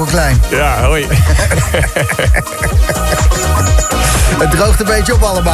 Klein. 0.05 0.43
Ja, 0.51 0.85
hoi. 0.85 1.07
Het 4.39 4.51
droogt 4.51 4.81
een 4.81 4.87
beetje 4.87 5.15
op 5.15 5.23
allemaal? 5.23 5.54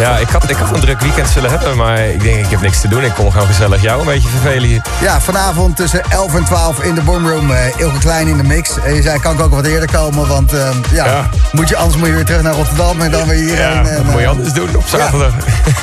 Ja, 0.00 0.16
ik 0.16 0.28
had, 0.28 0.50
ik 0.50 0.56
had 0.56 0.74
een 0.74 0.80
druk 0.80 1.00
weekend 1.00 1.28
zullen 1.28 1.50
hebben, 1.50 1.76
maar 1.76 1.98
ik 1.98 2.22
denk, 2.22 2.44
ik 2.44 2.50
heb 2.50 2.60
niks 2.60 2.80
te 2.80 2.88
doen. 2.88 3.04
Ik 3.04 3.14
kom 3.14 3.30
gewoon 3.30 3.46
gezellig 3.46 3.82
jou 3.82 4.00
een 4.00 4.06
beetje 4.06 4.28
vervelen 4.28 4.68
hier. 4.68 4.82
Ja, 5.00 5.20
vanavond 5.20 5.76
tussen 5.76 6.02
11 6.08 6.34
en 6.34 6.44
12 6.44 6.80
in 6.82 6.94
de 6.94 7.00
boomroom. 7.02 7.50
eh 7.50 7.58
Ilge 7.76 7.98
Klein 7.98 8.26
in 8.28 8.36
de 8.36 8.42
mix. 8.42 8.70
En 8.84 8.94
je 8.94 9.02
zei, 9.02 9.20
kan 9.20 9.32
ik 9.34 9.40
ook 9.40 9.54
wat 9.54 9.64
eerder 9.66 9.90
komen? 9.90 10.26
Want 10.28 10.52
ehm, 10.52 10.76
ja, 10.92 11.04
Ja. 11.06 11.28
Moet 11.52 11.68
je, 11.68 11.76
anders 11.76 11.96
moet 11.96 12.06
je 12.06 12.14
weer 12.14 12.24
terug 12.24 12.42
naar 12.42 12.52
Rotterdam 12.54 13.00
en 13.00 13.10
dan 13.10 13.26
weer 13.28 13.38
hierheen. 13.38 13.74
Ja, 13.84 13.88
en, 13.90 13.96
wat 13.96 14.04
moet 14.04 14.14
je 14.14 14.20
eh, 14.20 14.28
anders 14.28 14.52
doen 14.52 14.76
op 14.76 14.84
zaterdag? 14.86 15.32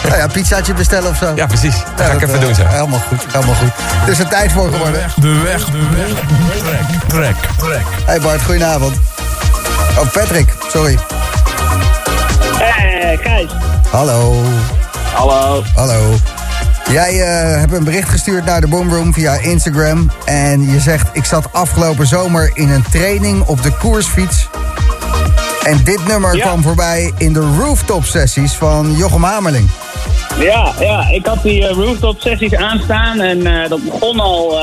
Nou 0.04 0.18
ja, 0.18 0.28
pizzaatje 0.28 0.74
bestellen 0.74 1.10
of 1.10 1.18
zo. 1.18 1.32
Ja, 1.36 1.46
precies. 1.46 1.76
Dat 1.96 2.06
ga 2.06 2.12
ik 2.14 2.22
even 2.22 2.36
eh, 2.36 2.42
doen 2.42 2.56
zo. 2.56 2.66
Helemaal 2.66 3.02
goed, 3.08 3.26
helemaal 3.32 3.56
goed. 3.56 3.72
Het 3.78 4.10
is 4.10 4.20
er 4.20 4.28
tijd 4.28 4.52
voor 4.52 4.72
geworden. 4.72 5.02
De 5.16 5.42
weg, 5.44 5.66
de 5.66 5.88
weg. 5.96 6.08
Trek, 6.64 7.00
trek, 7.08 7.36
trek. 7.58 7.86
Hey 8.06 8.20
Bart, 8.20 8.42
goedenavond. 8.44 8.96
Oh, 10.00 10.12
Patrick, 10.12 10.54
sorry. 10.72 10.98
Hey, 12.58 13.20
Gijs. 13.24 13.52
Hallo. 13.92 14.34
Hallo. 15.14 15.62
Hallo. 15.76 16.16
Jij 16.92 17.22
eh, 17.22 17.60
hebt 17.60 17.74
een 17.74 17.84
bericht 17.84 18.10
gestuurd 18.10 18.46
naar 18.46 18.62
de 18.62 18.68
Boomroom 18.68 19.14
via 19.14 19.34
Instagram. 19.34 20.12
En 20.26 20.62
je 20.62 20.80
zegt, 20.80 21.10
ik 21.14 21.26
zat 21.26 21.54
afgelopen 21.54 22.08
zomer 22.08 22.52
in 22.54 22.70
een 22.70 22.84
training 22.92 23.46
op 23.46 23.62
de 23.64 23.72
koersfiets. 23.78 24.48
En 25.64 25.84
dit 25.84 26.08
nummer 26.08 26.36
Ja. 26.36 26.46
kwam 26.46 26.62
voorbij 26.62 27.14
in 27.18 27.34
de 27.34 27.56
rooftop 27.60 28.04
sessies 28.04 28.54
van 28.54 28.96
Jochem 28.96 29.24
Hamerling. 29.24 29.70
Ja, 30.40 30.72
ja, 30.80 31.08
ik 31.10 31.26
had 31.26 31.44
die 31.44 31.68
eh, 31.68 31.76
rooftop 31.76 32.20
sessies 32.22 32.56
aanstaan 32.56 33.20
en 33.20 33.46
eh, 33.64 33.70
dat 33.70 33.84
begon 33.84 34.20
al, 34.20 34.60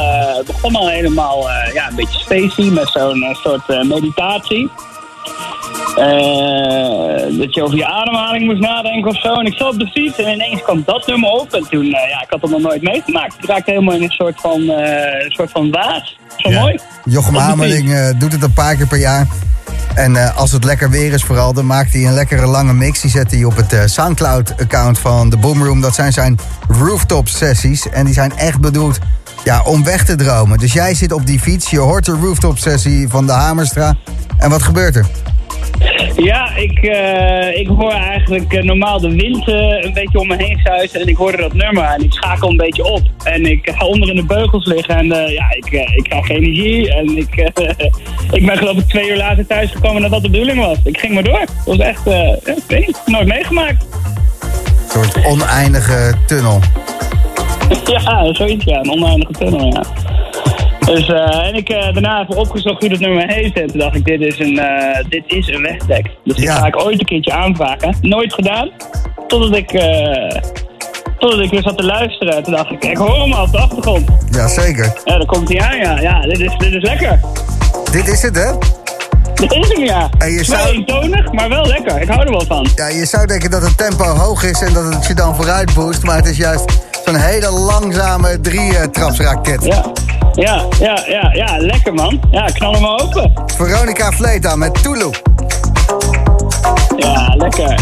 begon 0.47 0.77
al 0.77 0.89
helemaal 0.89 1.51
ja, 1.73 1.89
een 1.89 1.97
beetje 1.97 2.19
spacey 2.19 2.65
met 2.65 2.89
zo'n 2.89 3.37
soort 3.43 3.85
meditatie. 3.85 4.71
Eh, 7.29 7.39
dat 7.39 7.55
je 7.55 7.63
over 7.63 7.77
je 7.77 7.87
ademhaling 7.87 8.45
moest 8.45 8.61
nadenken 8.61 9.11
of 9.11 9.21
zo. 9.21 9.33
En 9.35 9.47
ik 9.47 9.55
zat 9.55 9.73
op 9.73 9.79
de 9.79 9.87
fiets 9.87 10.19
en 10.19 10.33
ineens 10.33 10.63
kwam 10.63 10.83
dat 10.87 11.07
nummer 11.07 11.31
op. 11.31 11.53
En 11.53 11.67
toen, 11.71 11.85
eh, 11.85 12.09
ja, 12.09 12.23
ik 12.23 12.27
had 12.29 12.41
dat 12.41 12.51
nog 12.51 12.61
nooit 12.61 12.83
meegemaakt. 12.83 13.35
Ik 13.39 13.47
raakte 13.47 13.71
helemaal 13.71 13.95
in 13.95 14.03
een 14.03 14.11
soort 14.11 14.41
van, 14.41 14.61
eh, 14.61 15.25
een 15.25 15.31
soort 15.33 15.51
van 15.51 15.71
waas. 15.71 16.19
Zo 16.37 16.51
Ja. 16.51 16.61
mooi. 16.61 16.79
Jochem 17.05 17.37
eh, 17.37 18.19
doet 18.19 18.33
het 18.33 18.43
een 18.43 18.53
paar 18.53 18.77
keer 18.77 18.87
per 18.87 18.99
jaar. 18.99 19.27
En 19.95 20.35
als 20.35 20.53
het 20.53 20.65
lekker 20.65 20.91
weer 20.91 21.13
is 21.13 21.23
vooral, 21.25 21.53
dan 21.53 21.67
maakt 21.67 21.93
hij 21.93 22.07
een 22.07 22.15
lekkere 22.15 22.47
lange 22.47 22.73
mix. 22.73 23.01
Die 23.01 23.11
zet 23.11 23.31
hij 23.31 23.45
op 23.45 23.57
het 23.57 23.91
Soundcloud-account 23.91 24.99
van 24.99 25.31
de 25.31 25.37
Boomroom. 25.37 25.81
Dat 25.81 25.95
zijn 25.95 26.13
zijn 26.13 26.39
rooftop 26.69 27.29
sessies. 27.29 27.89
En 27.89 28.05
die 28.05 28.15
zijn 28.15 28.37
echt 28.37 28.61
bedoeld 28.61 28.99
ja, 29.45 29.63
om 29.63 29.85
weg 29.85 30.05
te 30.05 30.17
dromen. 30.17 30.59
Dus 30.59 30.73
jij 30.73 30.95
zit 30.95 31.13
op 31.13 31.27
die 31.27 31.41
fiets, 31.41 31.71
je 31.71 31.79
hoort 31.79 32.05
de 32.05 32.13
rooftop 32.13 32.59
sessie 32.59 33.09
van 33.09 33.27
de 33.27 33.33
Hamerstra. 33.33 33.95
En 34.39 34.51
wat 34.51 34.63
gebeurt 34.63 34.97
er? 34.97 35.07
Ja, 36.17 36.57
ik, 36.57 36.79
eh, 36.79 37.57
ik 37.57 37.67
hoor 37.67 37.93
eigenlijk 37.93 38.53
eh, 38.53 38.63
normaal 38.63 39.01
de 39.01 39.15
wind 39.15 39.49
eh, 39.49 39.83
een 39.85 39.93
beetje 39.93 40.19
om 40.19 40.27
me 40.27 40.37
heen 40.37 40.61
zuizen. 40.65 41.01
En 41.01 41.07
ik 41.07 41.17
hoorde 41.17 41.37
dat 41.37 41.53
nummer 41.53 41.85
en 41.85 42.03
ik 42.03 42.13
schakel 42.13 42.51
een 42.51 42.57
beetje 42.57 42.85
op. 42.85 43.03
En 43.25 43.47
ik 43.47 43.71
ga 43.75 43.87
onder 43.87 44.09
in 44.09 44.17
de 44.17 44.25
beugels 44.25 44.67
liggen 44.67 44.97
en 44.97 45.07
ja, 45.31 45.51
ik, 45.51 45.67
ik 45.97 46.03
krijg 46.03 46.29
energie. 46.29 46.95
En 46.95 47.17
ik, 47.17 47.35
ik 48.39 48.47
ben 48.47 48.57
geloof 48.57 48.77
ik 48.77 48.89
twee 48.89 49.09
uur 49.09 49.17
later 49.17 49.47
thuisgekomen 49.47 50.03
dat 50.03 50.11
dat 50.11 50.23
de 50.23 50.31
bedoeling 50.31 50.59
was. 50.59 50.79
Ik 50.85 50.99
ging 50.99 51.15
maar 51.15 51.23
door. 51.23 51.41
Het 51.41 51.65
was 51.65 51.79
echt, 51.79 52.05
ja, 52.05 52.37
ik 52.45 52.63
weet 52.67 52.87
niet, 52.87 53.03
nooit 53.07 53.27
meegemaakt. 53.27 53.85
Een 53.85 55.05
soort 55.05 55.27
oneindige 55.27 56.15
tunnel. 56.27 56.61
ja, 57.85 58.35
zoiets 58.35 58.65
ja, 58.65 58.79
een 58.79 58.91
oneindige 58.91 59.33
tunnel, 59.33 59.67
ja. 59.67 59.83
Dus, 60.85 61.07
eh, 61.09 61.47
en 61.47 61.55
ik 61.55 61.69
eh, 61.69 61.83
daarna 61.93 62.23
even 62.23 62.37
opgezocht 62.37 62.81
hoe 62.81 62.89
dat 62.89 62.99
nummer 62.99 63.27
heet. 63.33 63.61
En 63.61 63.67
toen 63.67 63.79
dacht 63.79 63.95
ik, 63.95 64.05
dit 64.05 64.21
is 64.21 64.39
een, 64.39 64.59
eh, 64.59 65.05
dit 65.09 65.23
is 65.27 65.47
een 65.49 65.63
wegdek. 65.63 66.11
Dus 66.25 66.37
die 66.37 66.45
Ja. 66.45 66.55
ga 66.55 66.67
ik 66.67 66.77
ooit 66.81 66.99
een 66.99 67.07
keertje 67.07 67.33
aanvragen. 67.33 67.97
Nooit 68.01 68.35
gedaan. 68.35 68.71
Totdat 69.27 69.57
ik, 69.57 69.71
totdat 71.19 71.41
ik 71.41 71.51
weer 71.51 71.63
zat 71.63 71.77
te 71.77 71.85
luisteren. 71.85 72.43
Toen 72.43 72.53
dacht 72.53 72.71
ik, 72.71 72.85
ik 72.85 72.97
hoor 72.97 73.21
hem 73.23 73.33
al 73.33 73.43
op 73.45 73.51
de 73.53 73.59
achtergrond. 73.59 74.09
Jazeker. 74.31 74.93
Ja, 75.05 75.17
dan 75.19 75.27
komt 75.27 75.49
hij 75.49 75.61
aan, 75.61 75.77
ja. 75.77 76.01
Ja, 76.01 76.21
dit 76.21 76.41
is, 76.41 76.53
dit 76.59 76.73
is 76.73 76.83
lekker. 76.83 77.21
Dit 77.91 78.09
is 78.09 78.23
het, 78.23 78.37
hè? 78.37 78.53
Dit 79.35 79.53
is 79.53 79.69
hem, 79.69 79.85
ja. 79.85 80.09
En 80.19 80.29
je 80.31 80.35
Wel 80.37 80.45
zou- 80.59 80.69
eentonig, 80.75 81.33
maar 81.33 81.49
wel 81.49 81.67
lekker. 81.67 82.01
Ik 82.01 82.09
hou 82.09 82.21
er 82.21 82.31
wel 82.31 82.45
van. 82.47 82.67
Ja, 82.77 82.89
je 82.89 83.05
zou 83.07 83.27
denken 83.27 83.51
dat 83.51 83.63
het 83.63 83.79
tempo 83.79 84.05
hoog 84.05 84.45
is 84.45 84.61
en 84.63 84.73
dat 84.73 84.95
het 84.95 85.07
je 85.07 85.15
dan 85.15 85.35
vooruit 85.37 85.75
boost. 85.75 86.03
Maar 86.03 86.17
het 86.17 86.27
is 86.27 86.37
juist 86.37 86.65
zo'n 87.05 87.17
hele 87.17 87.51
langzame 87.51 88.41
drie-trapsraket. 88.41 89.65
Ja. 89.65 89.85
Ja, 90.33 90.65
ja, 90.79 91.05
ja, 91.07 91.31
ja, 91.33 91.57
lekker 91.59 91.95
man. 91.95 92.21
Ja, 92.31 92.45
knal 92.45 92.73
hem 92.73 92.83
maar 92.83 93.01
open. 93.01 93.33
Veronica 93.57 94.11
Fleta 94.13 94.57
met 94.57 94.83
Tulu. 94.83 95.11
Ja, 96.97 97.35
lekker. 97.37 97.75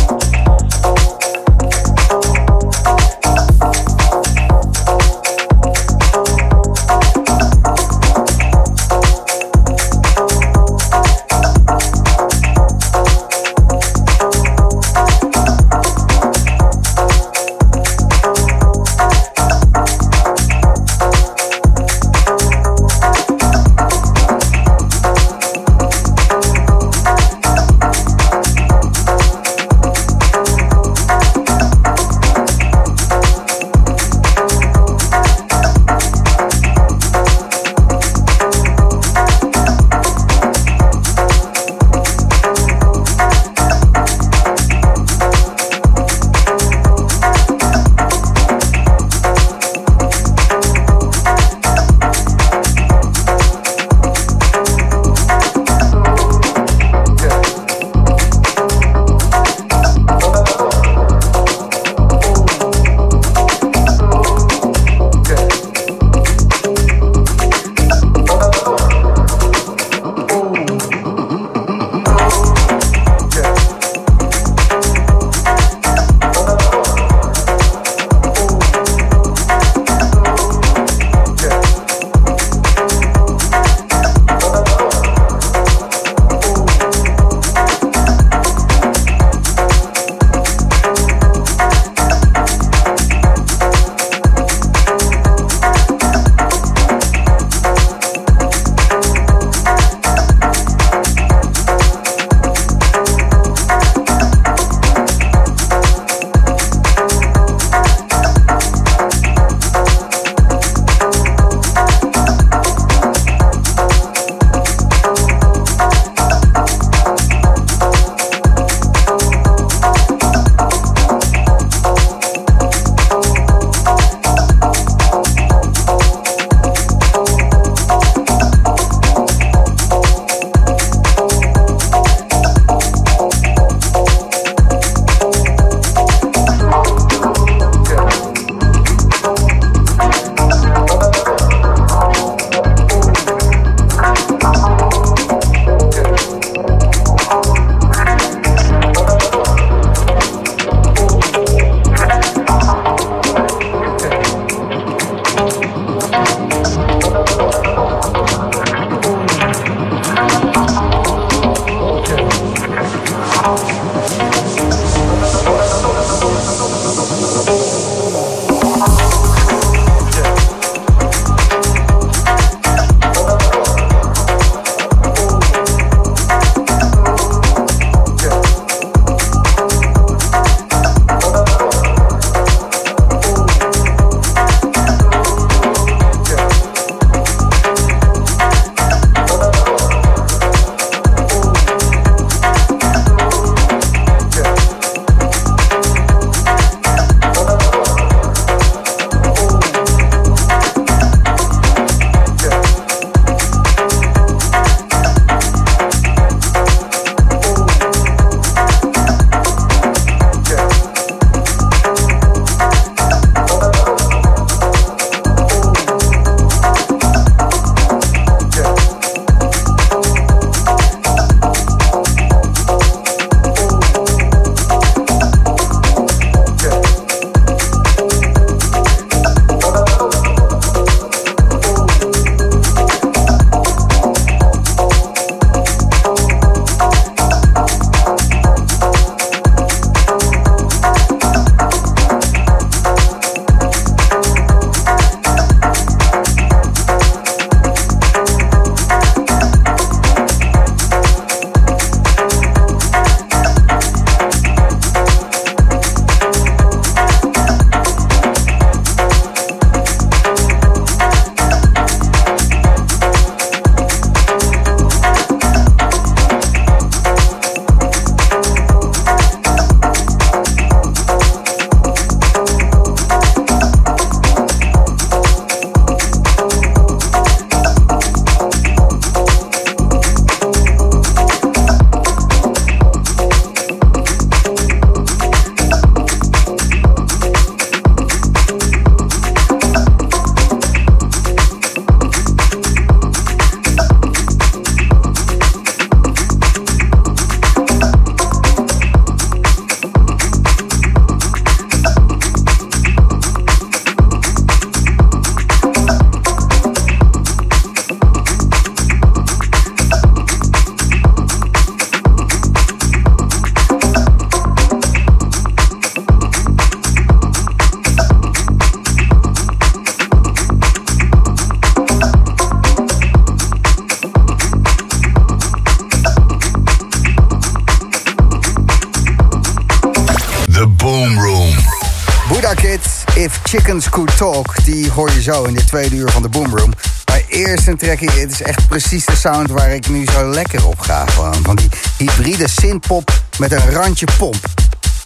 Chickens 333.53 333.89
Could 333.89 334.17
Talk. 334.17 334.65
Die 334.65 334.91
hoor 334.91 335.11
je 335.11 335.23
zo 335.23 335.45
in 335.45 335.55
dit 335.55 335.67
tweede 335.67 335.97
uur 335.97 336.11
van 336.11 336.23
de 336.23 336.29
Boomroom. 336.29 336.73
Maar 337.07 337.23
eerst 337.29 337.67
een 337.67 337.77
trekje. 337.77 338.11
Het 338.11 338.31
is 338.31 338.43
echt 338.43 338.69
precies 338.69 339.05
de 339.05 339.17
sound 339.17 339.51
waar 339.51 339.71
ik 339.71 339.89
nu 339.89 340.07
zo 340.13 340.31
lekker 340.31 340.67
op 340.67 340.81
ga. 340.81 341.07
Gewoon. 341.07 341.43
Van 341.43 341.57
die 341.57 341.69
hybride 341.99 342.49
synthpop 342.49 343.11
met 343.39 343.53
een 343.53 343.71
randje 343.71 344.07
pomp. 344.19 344.47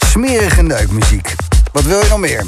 Smerige 0.09 0.63
neukmuziek. 0.63 1.35
Wat 1.73 1.83
wil 1.83 1.99
je 1.99 2.09
nog 2.09 2.19
meer? 2.19 2.45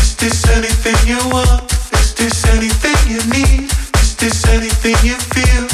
Is 0.00 0.14
this 0.14 0.50
anything 0.54 0.96
you 1.04 1.28
want? 1.28 1.72
Is 1.90 2.12
this 2.12 2.50
anything 2.50 2.96
you 3.06 3.22
need? 3.28 3.72
Is 4.00 4.14
this 4.14 4.44
anything 4.44 4.96
you 5.02 5.16
feel? 5.28 5.66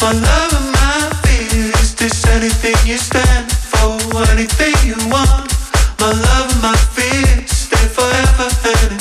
My 0.00 0.12
love 0.12 0.56
and 0.56 0.70
my 0.70 1.16
fear. 1.22 1.80
Is 1.80 1.94
this 1.94 2.24
anything 2.24 2.76
you 2.84 2.98
stand 2.98 3.52
for? 3.68 3.96
Anything 4.30 4.76
you 4.84 5.08
want? 5.08 5.52
My 5.98 6.12
love 6.12 6.52
and 6.52 6.62
my 6.62 6.76
fear. 6.92 7.42
Stay 7.46 7.88
forever 7.88 8.48
hand 8.62 8.97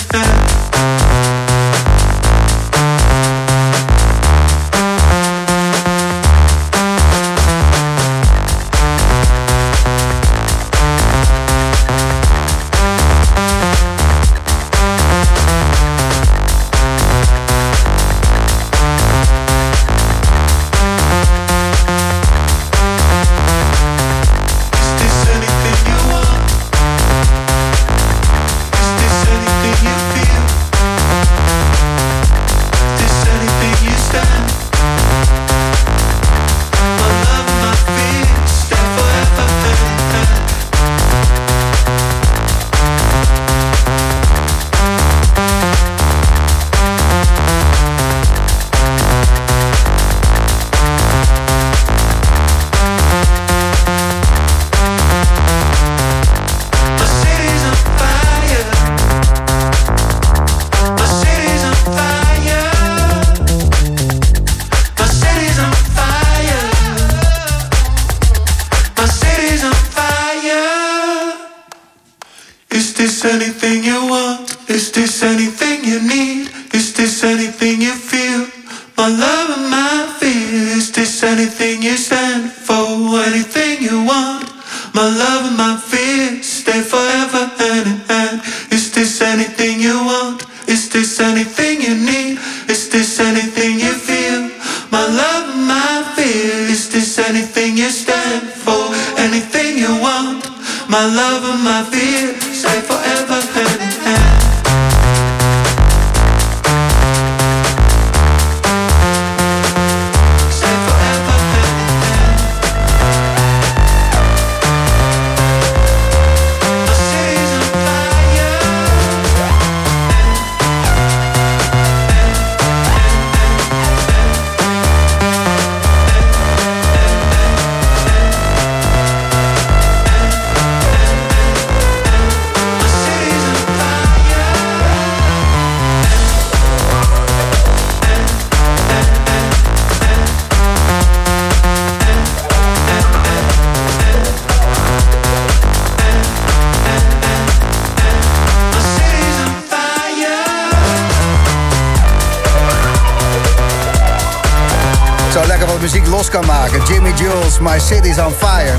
Wat 155.77 155.85
muziek 155.85 156.07
los 156.07 156.29
kan 156.29 156.45
maken. 156.45 156.81
Jimmy 156.87 157.11
Jules, 157.15 157.59
My 157.59 157.79
City's 157.79 158.17
on 158.17 158.33
Fire. 158.39 158.73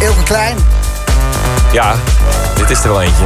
Ilke 0.00 0.22
Klein, 0.22 0.56
Ja, 1.72 1.94
dit 2.56 2.70
is 2.70 2.78
er 2.82 2.88
wel 2.88 3.02
eentje. 3.02 3.24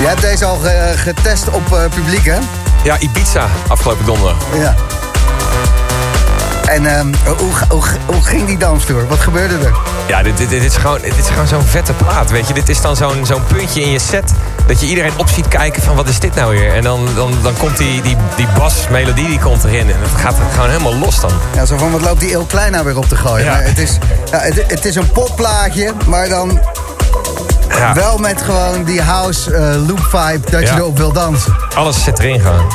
je 0.00 0.06
hebt 0.06 0.20
deze 0.20 0.44
al 0.44 0.56
ge- 0.56 0.92
getest 0.96 1.48
op 1.50 1.72
eh, 1.72 1.80
publiek, 1.94 2.24
hè? 2.24 2.36
Ja, 2.82 2.98
Ibiza, 2.98 3.46
afgelopen 3.68 4.04
donderdag. 4.04 4.36
Ja. 4.54 4.74
En 6.76 6.86
ehm, 6.98 7.06
hoe, 7.38 7.50
hoe, 7.68 7.82
hoe 8.06 8.22
ging 8.22 8.46
die 8.46 8.58
dansvloer? 8.58 9.06
Wat 9.08 9.18
gebeurde 9.20 9.54
er? 9.54 9.72
Ja, 10.08 10.22
dit, 10.22 10.36
dit, 10.36 10.50
dit 10.50 10.64
is 10.64 10.76
gewoon, 10.76 10.98
dit 11.02 11.18
is 11.18 11.28
gewoon 11.28 11.46
zo'n 11.46 11.62
vette 11.62 11.92
plaat, 11.92 12.30
weet 12.30 12.48
je. 12.48 12.54
Dit 12.54 12.68
is 12.68 12.80
dan 12.80 12.96
zo'n 12.96 13.26
zo'n 13.26 13.42
puntje 13.46 13.80
in 13.82 13.90
je 13.90 13.98
set... 13.98 14.32
dat 14.66 14.80
je 14.80 14.86
iedereen 14.86 15.12
op 15.16 15.28
ziet 15.28 15.48
kijken 15.48 15.82
van 15.82 15.96
wat 15.96 16.08
is 16.08 16.18
dit 16.20 16.34
nou 16.34 16.50
weer? 16.58 16.74
En 16.74 16.82
dan, 16.82 17.08
dan, 17.14 17.32
dan 17.42 17.56
komt 17.56 17.76
die, 17.76 18.02
die, 18.02 18.16
die 18.36 18.46
basmelodie 18.58 19.26
die 19.28 19.38
komt 19.38 19.64
erin. 19.64 19.90
En 19.90 20.00
het 20.00 20.20
gaat 20.20 20.34
gewoon 20.52 20.68
helemaal 20.70 20.94
los 20.94 21.20
dan. 21.20 21.30
Ja, 21.54 21.64
zo 21.64 21.76
van 21.76 21.90
wat 21.92 22.00
loopt 22.00 22.20
die 22.20 22.30
Il 22.30 22.44
Klein 22.44 22.72
nou 22.72 22.84
weer 22.84 22.96
op 22.96 23.08
te 23.08 23.16
gooien? 23.16 23.44
Ja. 23.44 23.52
Maar 23.52 23.62
het, 23.64 23.78
is, 23.78 23.98
ja, 24.30 24.38
het, 24.38 24.64
het 24.66 24.84
is 24.84 24.94
een 24.94 25.10
popplaatje, 25.10 25.92
maar 26.06 26.28
dan 26.28 26.60
Ja, 27.68 27.94
wel 27.94 28.18
met 28.18 28.42
gewoon 28.42 28.84
die 28.84 29.02
house 29.02 29.54
eh, 29.54 29.86
loop 29.86 30.00
vibe 30.10 30.50
dat 30.50 30.60
je 30.60 30.66
Ja. 30.66 30.76
erop 30.76 30.98
wil 30.98 31.12
dansen. 31.12 31.56
alles 31.74 32.04
zit 32.04 32.18
erin 32.18 32.40
gewoon. 32.40 32.66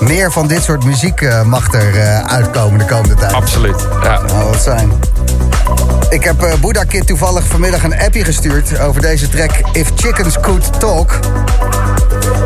Meer 0.00 0.32
van 0.32 0.46
dit 0.46 0.62
soort 0.62 0.84
muziek 0.84 1.20
eh, 1.20 1.42
mag 1.42 1.72
er 1.74 2.00
eh, 2.00 2.24
uitkomen 2.24 2.78
de 2.78 2.84
komende 2.84 3.14
tijd. 3.14 3.32
Absoluut. 3.32 3.86
Ja. 4.02 4.20
Nou, 4.22 4.50
wat 4.50 4.62
zijn. 4.62 4.92
Ik 6.10 6.24
heb 6.24 6.42
eh 6.42 6.52
Buddha 6.60 6.84
Kid 6.84 7.06
toevallig 7.06 7.46
vanmiddag 7.46 7.82
een 7.82 7.98
appje 7.98 8.24
gestuurd 8.24 8.78
over 8.78 9.00
deze 9.00 9.28
track 9.28 9.50
If 9.72 9.90
Chickens 9.94 10.40
Could 10.40 10.80
Talk. 10.80 11.18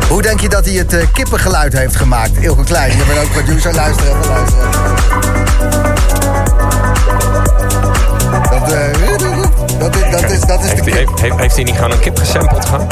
Hoe 0.09 0.21
denk 0.21 0.39
je 0.39 0.49
dat 0.49 0.65
hij 0.65 0.73
het 0.73 1.11
kippengeluid 1.11 1.73
heeft 1.73 1.95
gemaakt? 1.95 2.37
Ilke 2.39 2.63
Klein, 2.63 2.97
je 2.97 3.03
bent 3.05 3.19
ook 3.19 3.31
producer. 3.31 3.73
Luister 3.73 4.05
even, 4.07 4.27
luister 4.27 5.92
dat, 9.83 9.95
is, 9.95 10.21
dat, 10.21 10.31
is, 10.31 10.39
dat 10.39 10.63
is 10.63 10.69
de 10.69 10.75
Heeft, 10.75 10.83
kip. 10.83 10.93
heeft, 10.93 11.19
heeft, 11.19 11.37
heeft 11.37 11.55
hij 11.55 11.63
niet 11.63 11.75
gewoon 11.75 11.91
een 11.91 11.99
kip 11.99 12.17
gesampled 12.17 12.65
gewoon? 12.65 12.87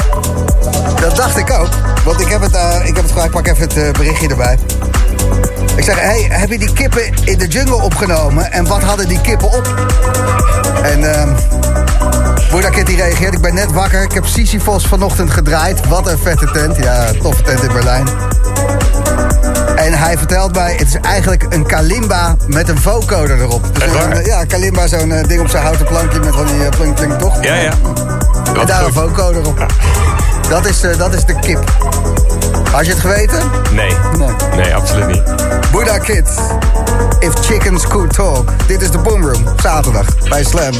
Dat 1.00 1.16
dacht 1.16 1.38
ik 1.38 1.52
ook. 1.52 1.70
Want 2.04 2.20
ik 2.20 2.28
heb 2.28 2.42
het, 2.42 2.56
eh, 2.56 2.80
ik 2.84 2.96
heb 2.96 3.06
het 3.14 3.32
pak 3.32 3.48
even 3.48 3.62
het 3.62 3.78
eh, 3.78 3.92
berichtje 3.92 4.28
erbij. 4.28 4.58
Ik 5.76 5.84
zeg, 5.84 6.00
hey, 6.00 6.28
heb 6.30 6.50
je 6.50 6.58
die 6.58 6.74
kippen 6.74 7.14
in 7.24 7.38
de 7.38 7.48
jungle 7.48 7.82
opgenomen? 7.82 8.52
En 8.52 8.68
wat 8.68 8.84
hadden 8.84 9.08
die 9.08 9.22
kippen 9.22 9.48
op? 9.48 9.86
En 10.84 11.14
ehm 11.14 11.30
Boerda 12.52 12.70
Kid 12.70 12.86
die 12.86 12.96
reageert, 12.96 13.34
ik 13.34 13.42
ben 13.42 13.54
net 13.54 13.72
wakker. 13.72 14.04
Ik 14.04 14.12
heb 14.12 14.26
Sisyphos 14.26 14.86
vanochtend 14.88 15.32
gedraaid. 15.32 15.88
Wat 15.88 16.08
een 16.08 16.18
vette 16.18 16.52
tent. 16.52 16.78
Ja, 16.78 17.12
toffe 17.22 17.44
tent 17.44 17.64
in 17.64 17.74
Berlijn. 17.74 18.08
En 19.82 19.94
hij 19.94 20.18
vertelt 20.18 20.56
mij, 20.56 20.76
het 20.78 20.88
is 20.88 20.96
eigenlijk 21.02 21.46
een 21.50 21.66
kalimba 21.66 22.36
met 22.48 22.70
een 22.70 22.78
vocoder 22.78 23.42
erop. 23.42 23.76
Dus 23.76 23.84
eh, 23.84 24.26
ja, 24.26 24.46
kalimba, 24.46 24.88
zo'n 24.88 25.12
eh, 25.12 25.28
ding 25.28 25.42
op 25.42 25.50
zijn 25.50 25.64
houten 25.64 25.86
plankje 25.86 26.20
met 26.20 26.36
van 26.36 26.46
die 26.46 26.64
eh, 26.64 26.70
plink, 26.70 26.96
plink, 26.96 27.20
toch? 27.20 27.44
Ja, 27.44 27.56
ja. 27.56 27.72
En 28.60 28.66
daar 28.66 28.86
een 28.86 28.94
vocoder 28.94 29.48
op. 29.48 29.66
Dat 30.50 30.66
is, 30.66 30.82
dat 30.98 31.14
is 31.14 31.26
de 31.26 31.40
kip. 31.40 31.72
Had 32.72 32.86
je 32.86 32.92
het 32.92 33.00
geweten? 33.00 33.40
Nee. 33.72 33.94
Nee. 34.18 34.36
Nee, 34.56 34.76
absoluut 34.76 35.08
niet. 35.08 35.24
Buddha 35.72 35.98
Kid. 35.98 36.30
If 37.20 37.34
chickens 37.34 37.88
could 37.88 38.14
talk. 38.14 38.50
Dit 38.68 38.82
is 38.82 38.92
de 38.92 38.98
Boomroom. 38.98 39.44
Zaterdag 39.62 40.06
bij 40.30 40.44
Slam. 40.44 40.74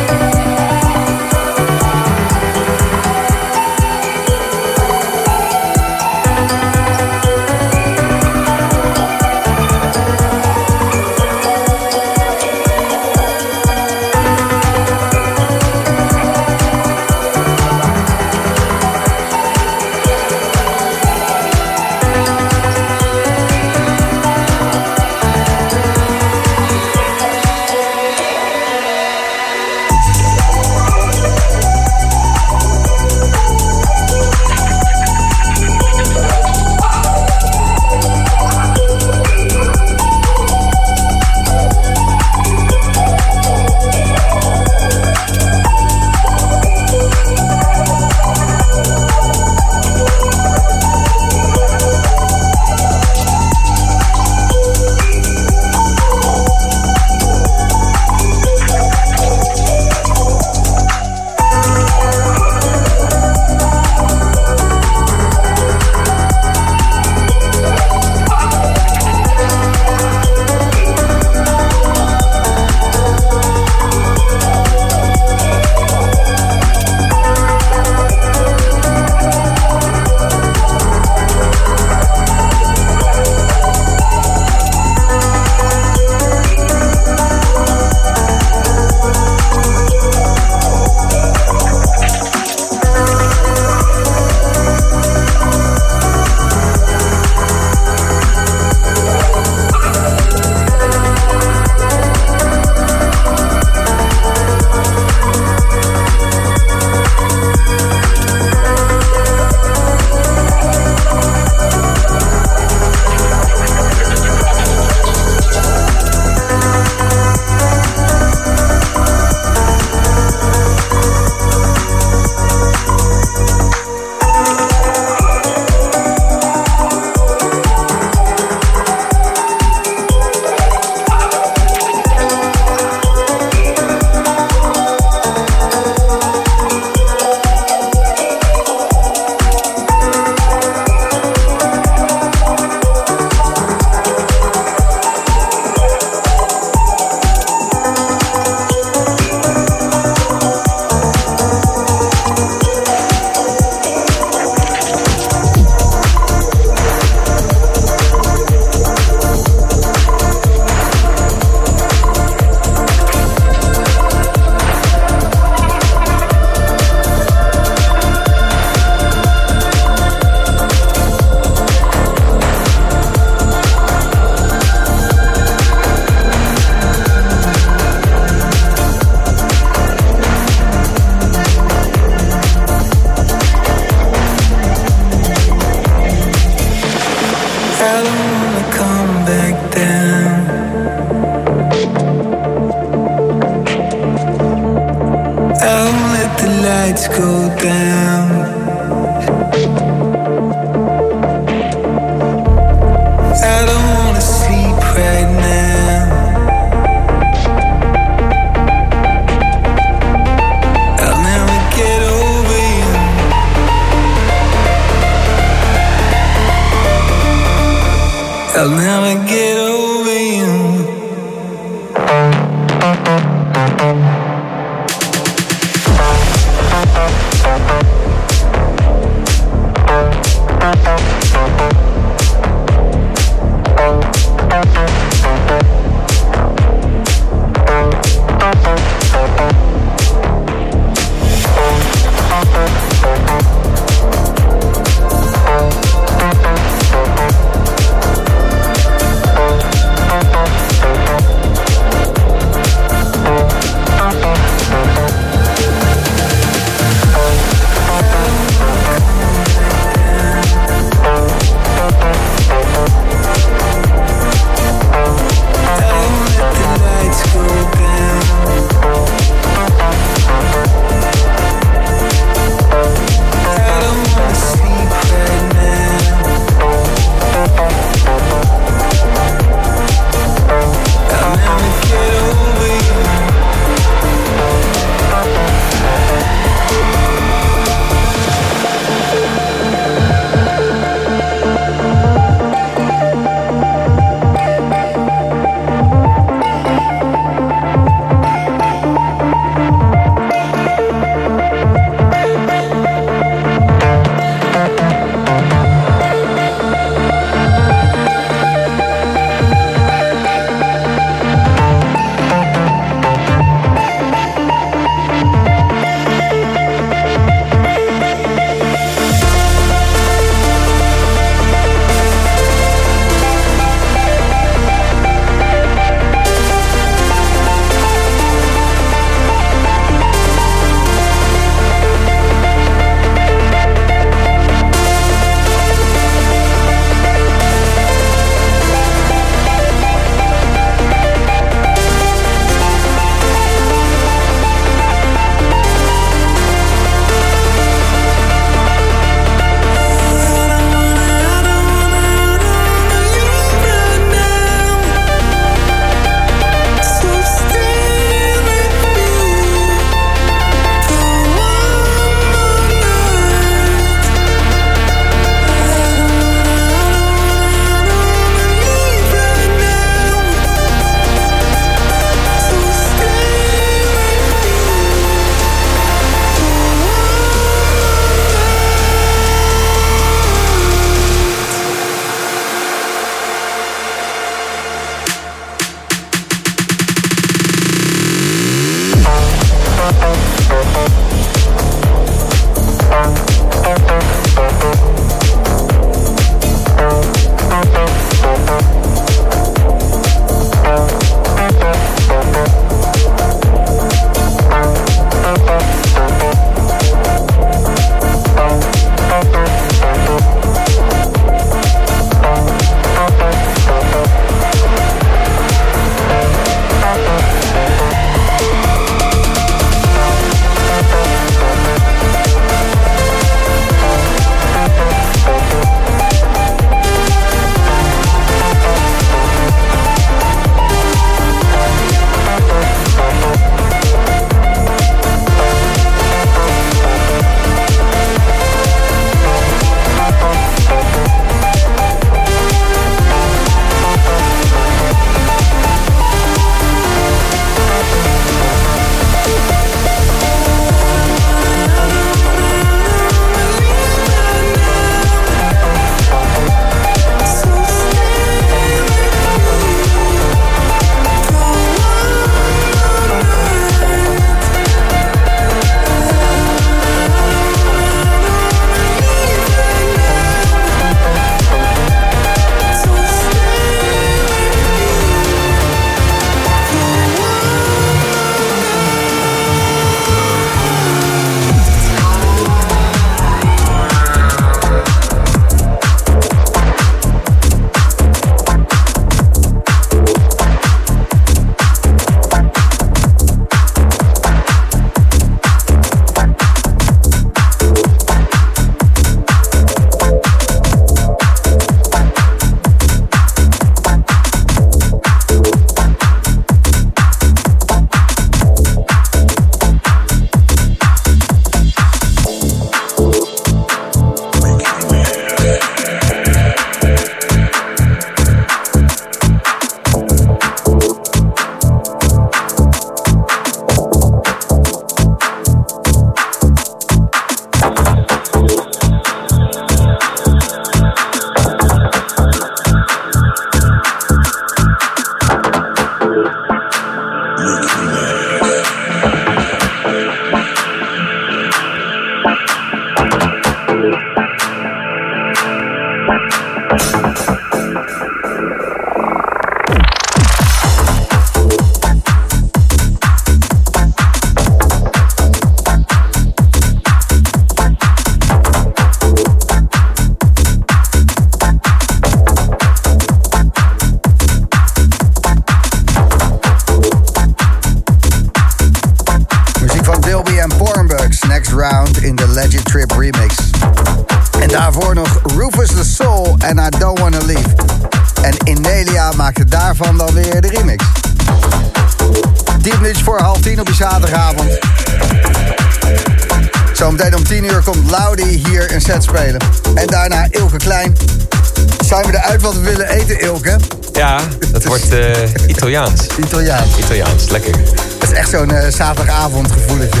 Italiaans. 595.68 596.06
Italiaans. 596.16 596.76
Italiaans, 596.78 597.28
lekker. 597.28 597.52
Dat 597.98 598.10
is 598.10 598.16
echt 598.16 598.30
zo'n 598.30 598.50
eh, 598.50 598.70
zaterdagavondgevoeletje. 598.72 600.00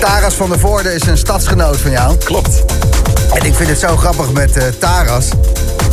Taras 0.00 0.34
van 0.34 0.48
der 0.48 0.58
Voorde 0.58 0.94
is 0.94 1.06
een 1.06 1.16
stadsgenoot 1.16 1.76
van 1.76 1.90
jou. 1.90 2.16
Klopt. 2.16 2.64
En 3.32 3.46
ik 3.46 3.54
vind 3.54 3.68
het 3.68 3.78
zo 3.78 3.96
grappig 3.96 4.32
met 4.32 4.56
eh, 4.56 4.64
Taras. 4.78 5.28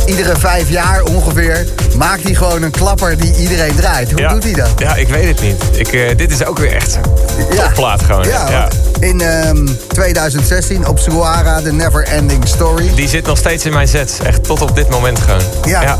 Iedere 0.06 0.36
vijf 0.38 0.68
jaar 0.70 1.02
ongeveer 1.02 1.66
maakt 1.96 2.22
hij 2.22 2.34
gewoon 2.34 2.62
een 2.62 2.70
klapper 2.70 3.16
die 3.18 3.34
iedereen 3.36 3.74
draait. 3.74 4.10
Hoe 4.10 4.20
Ja. 4.20 4.28
doet 4.28 4.44
hij 4.44 4.52
dat? 4.52 4.68
Ja, 4.76 4.94
ik 4.94 5.08
weet 5.08 5.28
het 5.28 5.40
niet. 5.40 5.62
Ik, 5.72 5.92
eh, 5.92 6.16
dit 6.16 6.30
is 6.32 6.44
ook 6.44 6.58
weer 6.58 6.72
echt 6.74 6.98
een 7.38 7.56
topplaat 7.56 8.02
gewoon. 8.02 8.24
Ja, 8.28 8.50
want 8.50 8.74
in 9.02 9.20
ehm, 9.20 9.66
2016 9.88 10.86
op 10.88 10.98
Suara, 10.98 11.60
The 11.60 11.72
Never 11.72 12.02
Ending 12.02 12.48
Story. 12.48 12.90
Die 12.94 13.08
zit 13.08 13.26
nog 13.26 13.38
steeds 13.38 13.64
in 13.64 13.72
mijn 13.72 13.88
sets. 13.88 14.18
Echt 14.18 14.44
tot 14.44 14.60
op 14.62 14.74
dit 14.74 14.88
moment 14.88 15.18
gewoon. 15.18 15.42
Ja. 15.64 15.96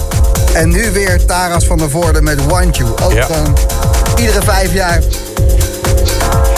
En 0.53 0.69
nu 0.69 0.91
weer 0.91 1.25
Taras 1.25 1.65
van 1.65 1.79
der 1.79 1.91
Voorde 1.91 2.23
met 2.23 2.45
Want 2.47 2.77
You. 2.77 2.89
Ook 3.03 3.13
Ja. 3.13 3.25
gewoon 3.25 3.57
iedere 4.17 4.43
vijf 4.43 4.73
jaar. 4.73 4.99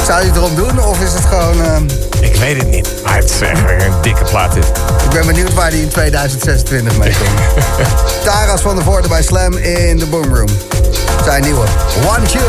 Zou 0.07 0.21
je 0.21 0.27
het 0.27 0.37
erom 0.37 0.55
doen 0.55 0.85
of 0.85 1.01
is 1.01 1.13
het 1.13 1.25
gewoon... 1.25 1.63
ehm, 1.63 1.85
Ik 2.21 2.37
weet 2.37 2.57
het 2.57 2.71
niet. 2.71 2.89
Maar 3.05 3.17
het 3.17 3.31
is 3.31 3.41
echt 3.41 3.61
een 3.61 3.93
dikke 4.03 4.25
plaat 4.25 4.53
dit. 4.55 4.67
ik 5.05 5.11
ben 5.11 5.27
benieuwd 5.27 5.55
waar 5.55 5.71
die 5.71 5.83
in 5.83 5.89
2026 5.89 6.97
mee 6.99 7.13
komt. 7.19 7.65
Taras 8.25 8.61
van 8.61 8.75
der 8.77 8.85
Voorde 8.85 9.09
bij 9.09 9.23
Slam 9.23 9.57
in 9.57 9.99
de 9.99 10.07
Boom 10.07 10.35
Room. 10.35 10.49
Zijn 11.25 11.43
nieuwe 11.43 11.65
Want 12.05 12.33
You. 12.33 12.45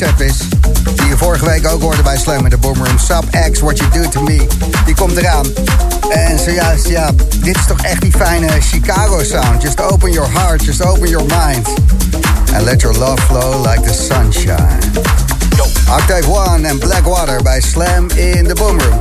Die 0.00 1.08
je 1.08 1.16
vorige 1.16 1.44
week 1.44 1.66
ook 1.66 1.82
hoorde 1.82 2.02
bij 2.02 2.18
Slam 2.18 2.44
in 2.44 2.50
de 2.50 2.56
Boomroom. 2.56 2.98
Sub 2.98 3.24
X, 3.50 3.60
What 3.60 3.78
You 3.78 3.90
Do 3.90 4.08
To 4.08 4.22
Me. 4.22 4.46
Die 4.84 4.94
komt 4.94 5.16
eraan. 5.16 5.46
En 6.10 6.38
zojuist, 6.38 6.88
ja, 6.88 7.10
dit 7.40 7.56
is 7.56 7.66
toch 7.66 7.80
echt 7.80 8.00
die 8.00 8.12
fijne 8.12 8.48
Chicago 8.60 9.24
sound. 9.24 9.62
Just 9.62 9.80
open 9.80 10.12
your 10.12 10.30
heart, 10.30 10.64
just 10.64 10.84
open 10.84 11.08
your 11.08 11.26
mind. 11.26 11.68
And 12.54 12.62
let 12.62 12.80
your 12.80 12.98
love 12.98 13.22
flow 13.22 13.66
like 13.66 13.80
the 13.80 13.94
sunshine. 13.94 14.78
Octave 15.90 16.30
One 16.30 16.68
en 16.68 16.78
Blackwater 16.78 17.42
bij 17.42 17.60
Slam 17.60 18.08
in 18.14 18.44
de 18.44 18.54
Boomroom. 18.54 19.00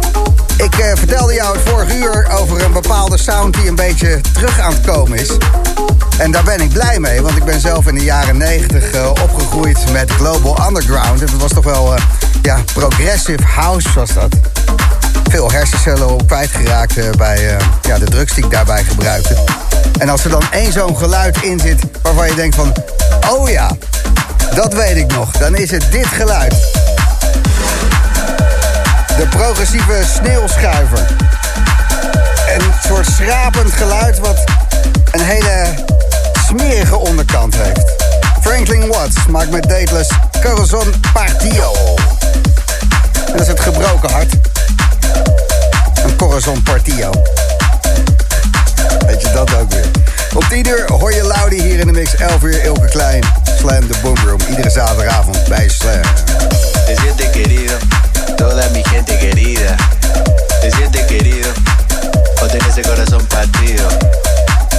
Ik 0.58 0.78
eh, 0.78 0.92
vertelde 0.96 1.34
jou 1.34 1.58
het 1.58 1.70
vorige 1.70 1.98
uur 1.98 2.28
over 2.40 2.64
een 2.64 2.74
bepaalde 2.74 3.18
sound 3.18 3.54
die 3.54 3.68
een 3.68 3.76
beetje 3.76 4.22
terug 4.34 4.60
aan 4.60 4.74
het 4.74 4.86
komen 4.86 5.20
is. 5.20 5.38
En 6.20 6.32
daar 6.32 6.44
ben 6.44 6.62
ik 6.62 6.70
blij 6.70 7.00
mee, 7.00 7.22
want 7.22 7.38
ik 7.38 7.44
ben 7.44 7.60
zelf 7.60 7.88
in 7.88 7.96
de 7.96 8.04
jaren 8.04 8.38
90 8.38 8.92
eh, 8.92 9.10
opgegroeid 9.10 9.92
met 9.92 10.12
Global 10.12 10.68
Underground. 10.68 11.20
Dat 11.20 11.32
was 11.32 11.52
toch 11.52 11.64
wel, 11.64 11.96
eh, 11.96 12.02
ja, 12.42 12.58
progressive 12.74 13.44
house 13.44 13.94
was 13.94 14.14
dat. 14.14 14.36
Veel 15.30 15.52
hersencellen 15.52 16.10
op 16.10 16.28
kwijtgeraakt 16.28 16.98
eh, 16.98 17.10
bij 17.18 17.58
ja, 17.82 17.98
de 17.98 18.06
drugs 18.06 18.34
die 18.34 18.44
ik 18.44 18.52
daarbij 18.52 18.84
gebruikte. 18.84 19.36
En 19.98 20.10
als 20.10 20.24
er 20.24 20.30
dan 20.30 20.44
één 20.52 20.72
zo'n 20.72 20.98
geluid 20.98 21.42
in 21.42 21.60
zit 21.60 21.84
waarvan 22.02 22.28
je 22.28 22.36
denkt 22.36 22.56
van... 22.56 22.74
Oh 23.30 23.50
ja, 23.50 23.70
dat 24.56 24.74
weet 24.74 24.98
ik 24.98 25.12
nog. 25.12 25.32
Dan 25.32 25.56
is 25.56 25.72
het 25.72 25.92
dit 25.92 26.08
geluid. 26.08 26.56
De 29.18 29.28
progressieve 29.30 30.04
sneeuwschuiver. 30.16 31.06
Een 32.58 32.74
soort 32.88 33.06
schrapend 33.06 33.72
geluid 33.72 34.20
wat 34.20 34.44
een 35.12 35.26
hele 35.26 35.88
smerige 36.50 36.98
onderkant 36.98 37.56
heeft. 37.56 37.94
Franklin 38.42 38.88
Watts 38.88 39.16
maakt 39.28 39.52
met 39.52 39.64
Dateless 39.64 40.10
Corazon 40.42 40.94
Partio. 41.14 41.74
En 43.26 43.32
dat 43.32 43.42
is 43.42 43.48
het 43.48 43.60
gebroken 43.60 44.12
hart. 44.12 44.34
Een 46.04 46.16
Corazon 46.16 46.64
Partio. 46.64 47.10
Weet 49.06 49.22
je 49.22 49.32
dat 49.34 49.56
ook 49.56 49.72
weer. 49.72 49.86
Op 50.34 50.44
10 50.44 50.68
uur 50.68 50.92
hoor 50.92 51.14
je 51.14 51.24
Laudi 51.24 51.62
hier 51.62 51.80
in 51.80 51.88
de 51.88 51.94
mix. 51.94 52.16
11 52.16 52.44
uur 52.44 52.64
Ilke 52.64 52.88
Klein. 52.88 53.24
Slam 53.58 53.88
de 53.88 53.94
Boomroom. 54.02 54.40
Iedere 54.50 54.70
zaterdagavond 54.70 55.48
bij 55.48 55.70
Slam. 55.70 56.02
Te 56.86 56.96
siente 57.02 57.30
querido, 57.30 57.74
toda 58.36 58.70
mi 58.70 58.84
gente 58.84 59.18
querida. 59.18 59.76
Te 60.62 60.72
siente 60.72 61.06
querido, 61.06 61.50
o 62.42 62.46
ese 62.46 62.82
corazón 62.82 63.28
partido, 63.28 63.88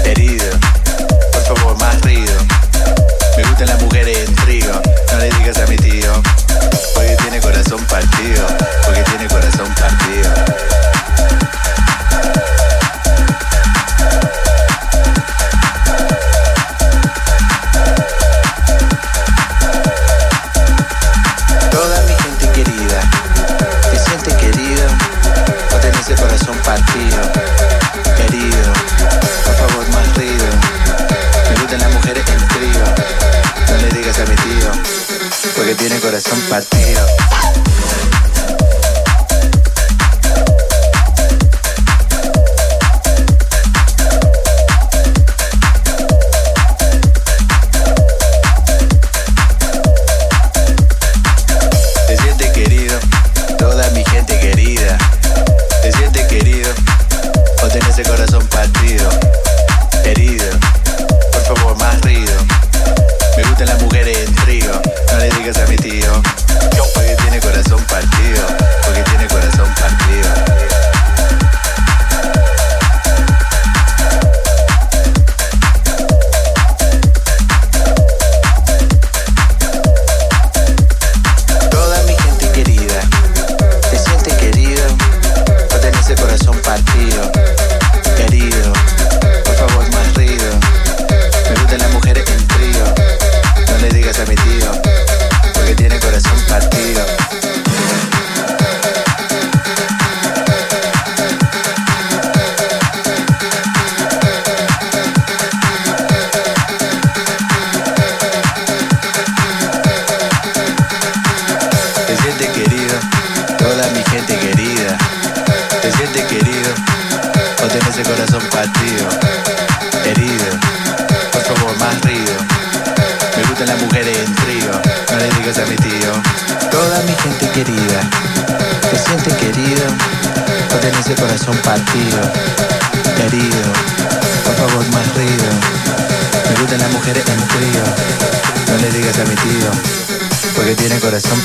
herido. 0.02 0.79
Favor, 1.56 1.76
más 1.80 2.00
río. 2.02 2.30
Me 3.36 3.42
gustan 3.42 3.66
las 3.66 3.82
mujeres 3.82 4.16
en 4.18 4.34
trío, 4.36 4.70
no 5.10 5.18
le 5.18 5.30
digas 5.30 5.58
a 5.58 5.66
mi 5.66 5.76
tío. 5.76 6.12
Porque 6.94 7.16
tiene 7.22 7.40
corazón 7.40 7.84
partido, 7.86 8.46
porque 8.86 9.02
tiene 9.02 9.26
corazón 9.26 9.74
partido. 9.74 10.89
Tiene 35.80 35.98
corazón 35.98 36.38
partido. 36.50 37.06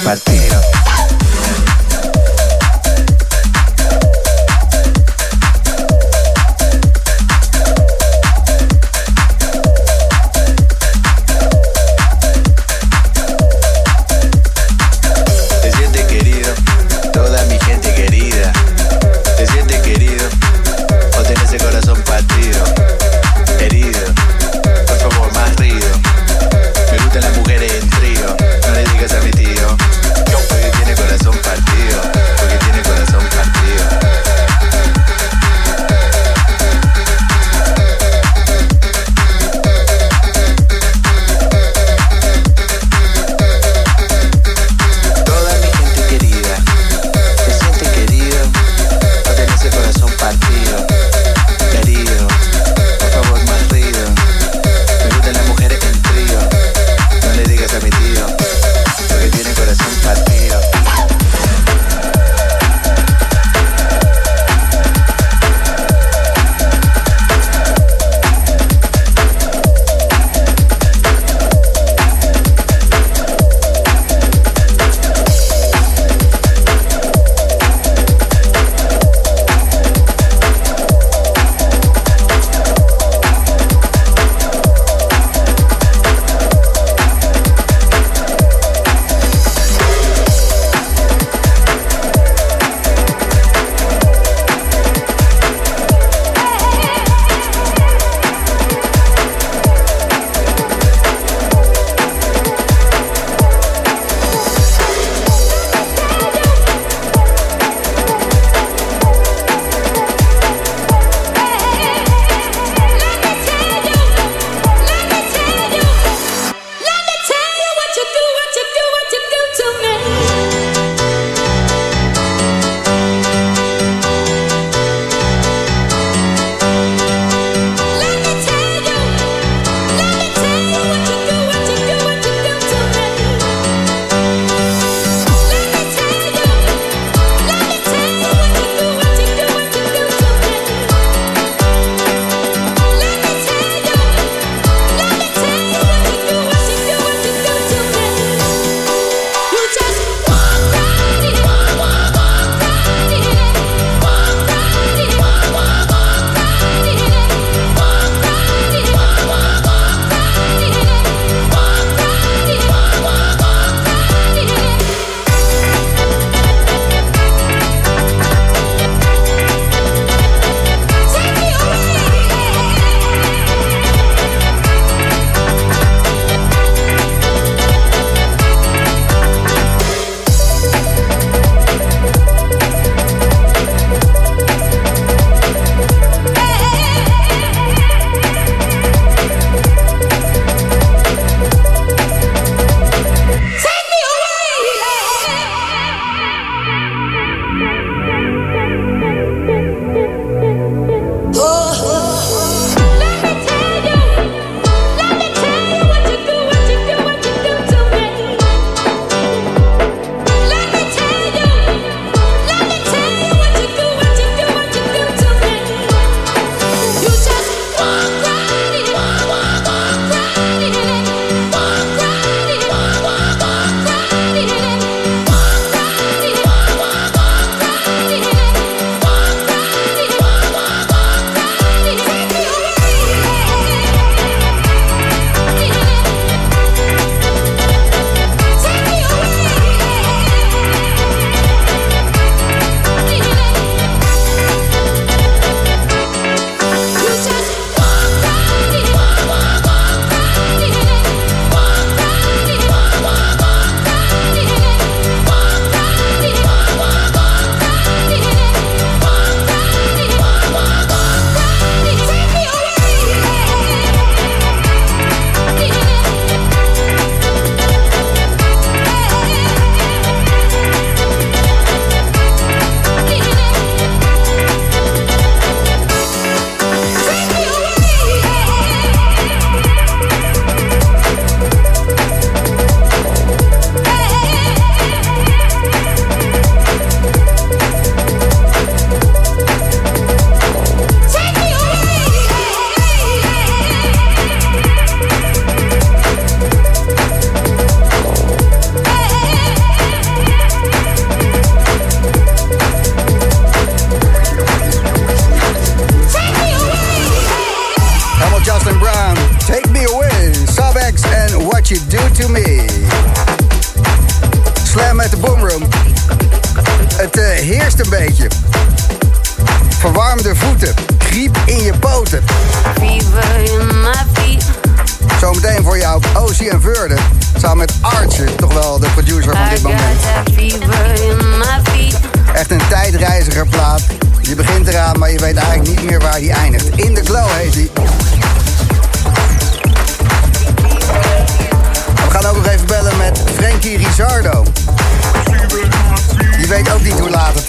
Corazón 0.05 0.84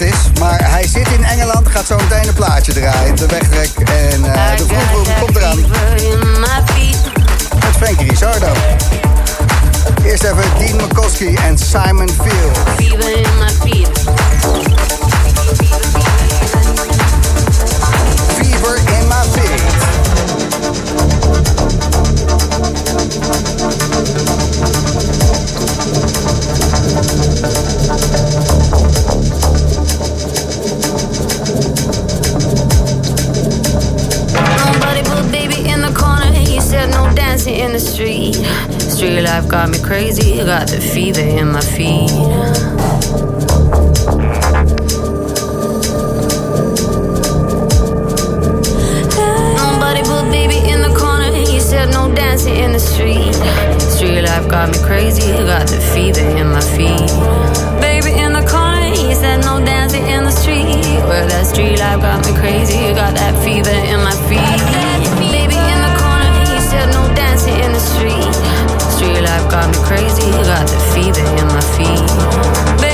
is, 0.01 0.39
maar 0.39 0.71
hij 0.71 0.87
zit 0.87 1.07
in 1.07 1.23
Engeland, 1.23 1.67
gaat 1.67 1.85
zo 1.85 1.95
meteen 1.95 2.27
een 2.27 2.33
plaatje 2.33 2.73
draaien. 2.73 3.15
De 3.15 3.25
wegtrek 3.25 3.69
en 3.75 4.33
eh, 4.33 4.57
de 4.57 4.65
vroegboom 4.67 5.19
komt 5.19 5.35
eraan 5.35 5.57
met 7.59 7.75
Frankie 7.77 8.09
Rizardo. 8.09 8.51
Eerst 10.03 10.23
even 10.23 10.43
Dean 10.57 10.75
McCoskey 10.75 11.35
en 11.35 11.57
Simon 11.57 12.09
Field. 12.09 12.57
Fever 12.75 13.17
in 13.17 13.37
my 13.39 13.49
feet. 13.49 13.89
Fever 18.37 18.77
in 18.77 18.97
dancing 37.47 37.65
in 37.65 37.71
the 37.73 37.79
street. 37.79 38.35
Street 38.81 39.21
life 39.21 39.47
got 39.47 39.69
me 39.69 39.79
crazy. 39.79 40.37
Got 40.37 40.67
the 40.67 40.79
fever 40.79 41.21
in 41.21 41.51
my 41.51 41.61
feet. 41.61 42.11
Nobody 49.55 50.01
put 50.03 50.29
baby 50.31 50.57
in 50.69 50.81
the 50.81 50.93
corner. 50.97 51.31
He 51.31 51.59
said 51.59 51.91
no 51.91 52.13
dancing 52.13 52.55
in 52.55 52.73
the 52.73 52.79
street. 52.79 53.35
Street 53.79 54.21
life 54.21 54.49
got 54.49 54.69
me 54.69 54.79
crazy. 54.83 55.31
Got 55.31 55.67
the 55.67 55.79
fever 55.93 56.19
in 56.19 56.51
my 56.51 56.61
feet. 56.61 57.11
Baby 57.79 58.19
in 58.19 58.33
the 58.33 58.45
corner. 58.49 58.89
He 58.89 59.13
said 59.13 59.41
no 59.41 59.63
dancing 59.63 60.05
in 60.05 60.23
the 60.23 60.31
street. 60.31 60.83
Well, 61.07 61.27
that 61.27 61.45
street 61.45 61.79
life 61.79 62.01
got 62.01 62.25
me 62.25 62.33
crazy. 62.39 62.93
Got 62.93 63.15
that 63.15 63.35
fever 63.43 63.69
in 63.69 63.99
my 64.03 64.15
feet. 64.27 64.96
Got 69.49 69.69
me 69.69 69.77
crazy. 69.83 70.25
You 70.25 70.43
Got 70.43 70.67
the 70.67 70.79
fever 70.93 71.25
in 71.37 71.47
my 71.47 71.61
feet. 71.75 72.86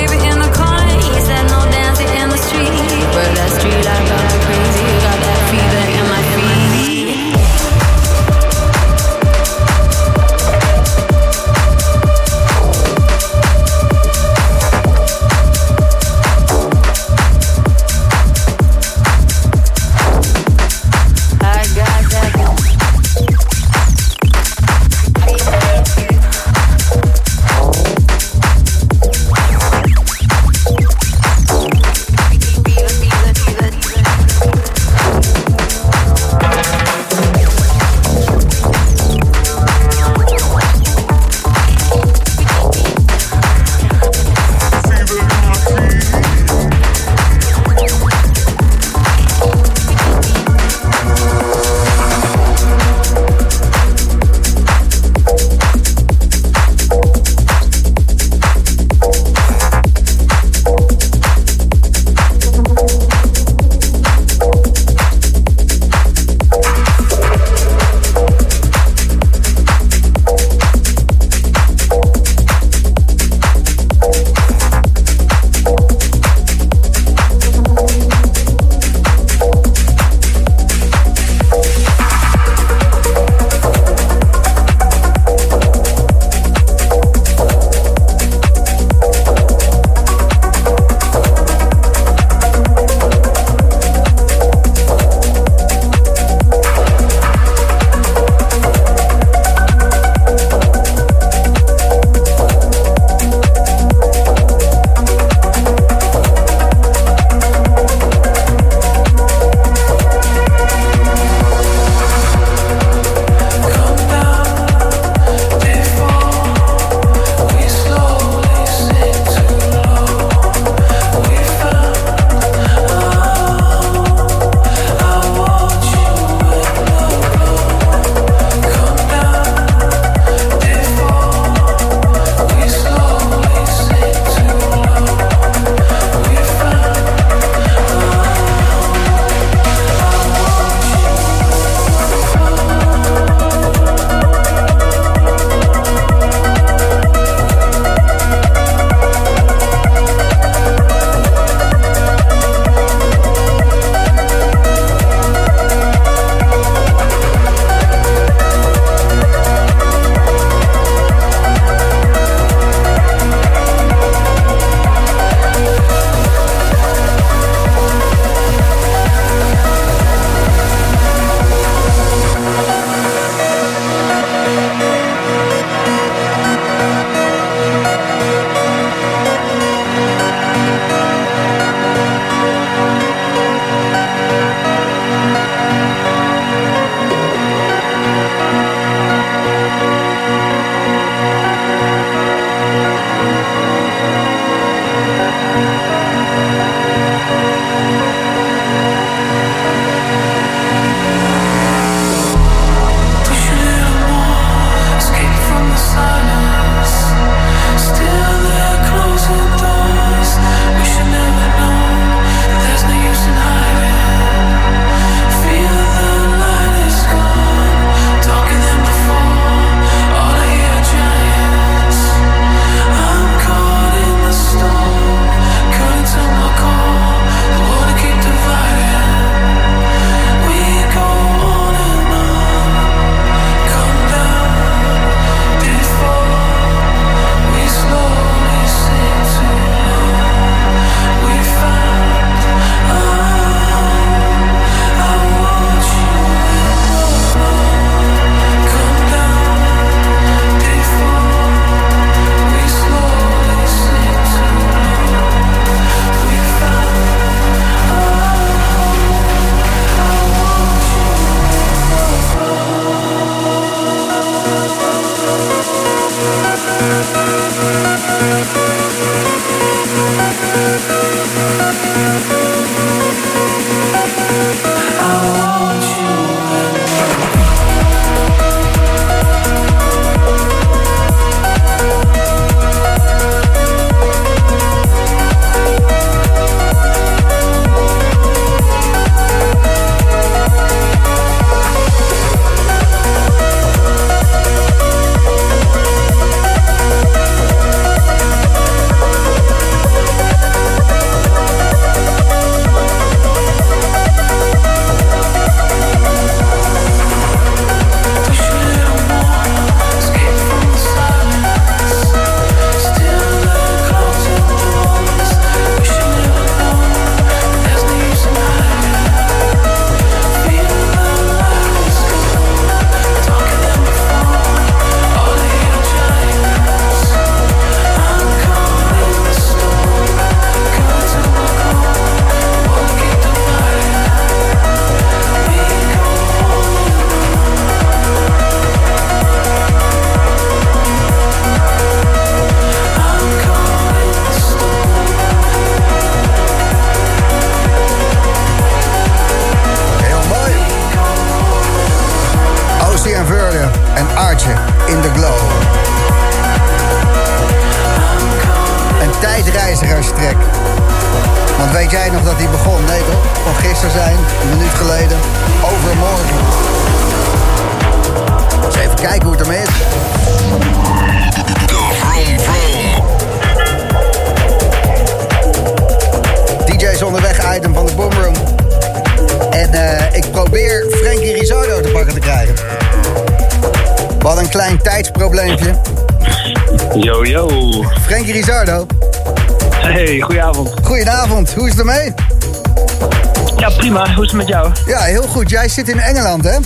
Goed. 395.43 395.51
Jij 395.51 395.67
zit 395.69 395.89
in 395.89 395.99
Engeland, 395.99 396.43
hè? 396.43 396.57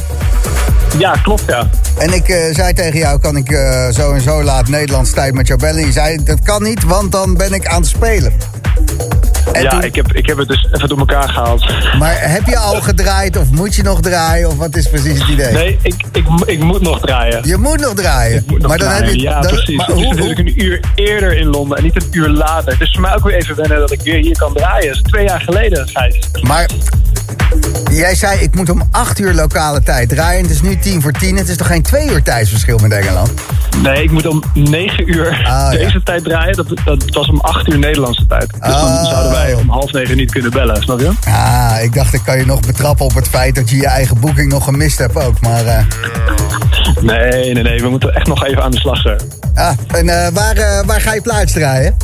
Ja, 0.98 1.12
klopt, 1.24 1.44
ja. 1.48 1.70
En 1.98 2.14
ik 2.14 2.30
eh, 2.30 2.56
zei 2.56 2.74
tegen 2.74 3.00
jou, 3.00 3.20
kan 3.20 3.36
ik 3.38 3.50
eh, 3.52 3.90
zo 3.90 4.12
en 4.14 4.22
zo 4.22 4.44
laat 4.44 4.68
Nederlands 4.68 5.12
tijd 5.12 5.34
met 5.34 5.48
jou 5.48 5.60
bellen? 5.60 5.80
En 5.80 5.86
je 5.86 5.92
zei, 5.92 6.24
dat 6.24 6.42
kan 6.44 6.64
niet, 6.64 6.84
want 6.84 7.12
dan 7.12 7.34
ben 7.38 7.54
ik 7.54 7.68
aan 7.68 7.80
het 7.82 7.90
spelen. 7.90 8.34
En 9.54 9.62
ja, 9.64 9.70
toen- 9.70 9.84
ik, 9.84 9.96
heb, 9.96 10.14
ik 10.14 10.26
heb 10.26 10.38
het 10.38 10.48
dus 10.48 10.68
even 10.72 10.90
door 10.90 10.98
elkaar 10.98 11.30
gehaald. 11.30 11.66
Maar 12.00 12.16
heb 12.20 12.46
je 12.46 12.58
al 12.58 12.82
gedraaid 12.82 13.38
of 13.38 13.50
moet 13.52 13.76
je 13.76 13.84
nog 13.84 14.02
draaien? 14.02 14.48
Of 14.50 14.56
wat 14.58 14.76
is 14.76 14.90
precies 14.90 15.20
het 15.20 15.28
idee? 15.28 15.52
Nee, 15.54 15.80
ik, 15.82 15.94
ik, 16.12 16.26
ik 16.46 16.60
moet 16.60 16.82
nog 16.82 17.00
draaien. 17.00 17.40
Je 17.48 17.58
moet 17.58 17.80
nog 17.80 17.94
draaien. 17.94 18.44
Moet 18.48 18.60
nog 18.60 18.68
maar 18.68 18.78
dan 18.78 18.88
draaien. 18.88 19.06
heb 19.06 19.16
je... 19.16 19.22
Ja, 19.22 19.42
dan- 19.42 19.52
precies. 19.52 19.78
Maar 19.78 19.88
het 19.88 19.98
is 19.98 20.04
hoe, 20.04 20.14
natuurlijk 20.14 20.40
een 20.40 20.64
uur 20.64 20.80
eerder 20.96 21.38
in 21.38 21.48
Londen 21.48 21.78
en 21.78 21.84
niet 21.84 21.96
een 21.96 22.08
uur 22.12 22.28
later. 22.30 22.76
Is 22.80 22.92
voor 22.92 23.02
mij 23.02 23.16
ook 23.16 23.24
weer 23.24 23.36
even 23.36 23.56
wennen 23.56 23.80
dat 23.80 23.92
ik 23.92 24.02
weer 24.02 24.20
hier 24.20 24.38
kan 24.38 24.54
draaien. 24.54 24.88
Dat 24.88 24.96
is 24.96 25.02
twee 25.12 25.26
jaar 25.26 25.42
geleden, 25.42 25.88
Gijs. 25.88 26.27
Jij 27.98 28.16
zei, 28.16 28.40
ik 28.40 28.56
moet 28.56 28.70
om 28.70 28.82
8 28.92 29.20
uur 29.20 29.34
lokale 29.34 29.84
tijd 29.84 30.10
draaien. 30.10 30.42
Het 30.42 30.52
is 30.52 30.62
nu 30.62 30.78
tien 30.80 31.02
voor 31.02 31.12
tien. 31.12 31.38
Het 31.38 31.50
is 31.50 31.58
toch 31.58 31.68
geen 31.68 31.82
twee 31.82 32.10
uur 32.10 32.24
tijdsverschil 32.24 32.78
met 32.78 32.92
Engeland? 32.92 33.32
Nee, 33.82 34.04
ik 34.04 34.12
moet 34.12 34.28
om 34.28 34.44
9 34.54 35.10
uur 35.16 35.30
Ah, 35.30 35.44
ja. 35.44 35.70
deze 35.70 36.04
tijd 36.04 36.24
draaien. 36.24 36.56
Dat, 36.56 36.68
dat 36.86 37.04
was 37.14 37.30
om 37.30 37.40
8 37.40 37.68
uur 37.68 37.80
Nederlandse 37.80 38.26
tijd. 38.28 38.50
Dus 38.50 38.74
Oh. 38.74 38.96
dan 38.96 39.06
zouden 39.06 39.32
wij 39.32 39.54
om 39.54 39.70
half 39.70 39.92
negen 39.92 40.18
niet 40.18 40.32
kunnen 40.32 40.52
bellen, 40.52 40.82
snap 40.82 41.00
je? 41.00 41.12
Ah, 41.28 41.76
ik 41.82 41.94
dacht 41.94 42.14
ik 42.14 42.22
kan 42.26 42.38
je 42.38 42.46
nog 42.46 42.60
betrappen 42.60 43.06
op 43.06 43.16
het 43.16 43.28
feit 43.28 43.56
dat 43.56 43.70
je 43.70 43.76
je 43.78 43.88
eigen 43.88 44.20
boeking 44.20 44.52
nog 44.52 44.64
gemist 44.64 44.98
hebt 44.98 45.16
ook. 45.16 45.40
Maar 45.42 45.66
eh, 45.66 45.84
Nee, 47.02 47.54
nee, 47.54 47.64
nee. 47.64 47.82
We 47.82 47.90
moeten 47.90 48.14
echt 48.16 48.28
nog 48.28 48.46
even 48.46 48.64
aan 48.64 48.72
de 48.72 48.80
slag 48.80 49.02
zijn. 49.02 49.20
ah, 49.56 49.72
en 49.88 50.10
eh, 50.10 50.28
waar, 50.34 50.56
eh, 50.58 50.80
waar 50.86 51.02
ga 51.02 51.14
je 51.14 51.22
plaats 51.22 51.52
draaien? 51.54 51.97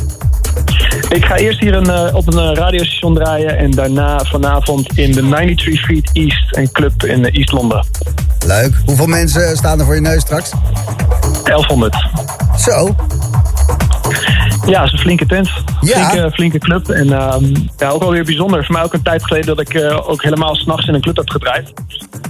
Ik 1.14 1.24
ga 1.24 1.36
eerst 1.36 1.60
hier 1.60 1.74
een, 1.74 1.90
eh, 1.90 2.14
op 2.14 2.26
een 2.26 2.38
eh, 2.38 2.54
radiostation 2.54 3.14
draaien 3.14 3.58
en 3.58 3.70
daarna 3.70 4.24
vanavond 4.24 4.98
in 4.98 5.12
de 5.12 5.28
93 5.28 5.78
Street 5.78 6.10
East, 6.12 6.56
een 6.56 6.72
club 6.72 7.04
in 7.04 7.24
eh, 7.24 7.36
East 7.36 7.52
Londen. 7.52 7.86
Leuk. 8.46 8.72
Hoeveel 8.84 9.06
mensen 9.06 9.56
staan 9.56 9.78
er 9.78 9.84
voor 9.84 9.94
je 9.94 10.00
neus 10.00 10.20
straks? 10.20 10.50
1100. 11.44 11.96
Zo. 12.58 12.96
Ja, 14.66 14.80
het 14.80 14.86
is 14.86 14.92
een 14.92 14.98
flinke 14.98 15.26
tent. 15.26 15.48
Ja. 15.80 16.08
Flinke, 16.08 16.30
flinke 16.30 16.58
club. 16.58 16.88
En 16.88 17.12
ehm, 17.12 17.54
ja, 17.76 17.88
ook 17.88 18.00
wel 18.00 18.10
weer 18.10 18.24
bijzonder. 18.24 18.64
Voor 18.64 18.74
mij 18.74 18.84
ook 18.84 18.92
een 18.92 19.02
tijd 19.02 19.24
geleden 19.24 19.56
dat 19.56 19.60
ik 19.60 19.92
ook 20.06 20.22
helemaal 20.22 20.54
s'nachts 20.54 20.86
in 20.86 20.94
een 20.94 21.00
club 21.00 21.16
heb 21.16 21.30
gedraaid. 21.30 21.72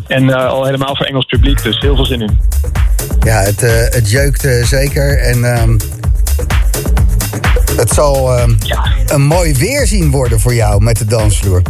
En 0.07 0.35
al 0.49 0.65
helemaal 0.65 0.97
voor 0.97 1.07
Engels 1.07 1.25
publiek, 1.25 1.63
dus 1.63 1.81
heel 1.81 1.95
veel 1.95 2.07
zin 2.07 2.21
in. 2.21 2.41
Ja, 3.21 3.41
het, 3.41 3.61
het 3.95 4.11
jeukt 4.11 4.49
zeker. 4.63 5.19
En 5.19 5.45
ehm, 5.45 5.77
het 7.85 7.93
zal 7.93 8.37
ehm, 8.37 8.51
een 9.07 9.23
mooi 9.23 9.55
weerzien 9.55 10.11
worden 10.11 10.41
voor 10.41 10.55
jou 10.55 10.83
met 10.83 10.99
de 10.99 11.05
dansvloer. 11.05 11.63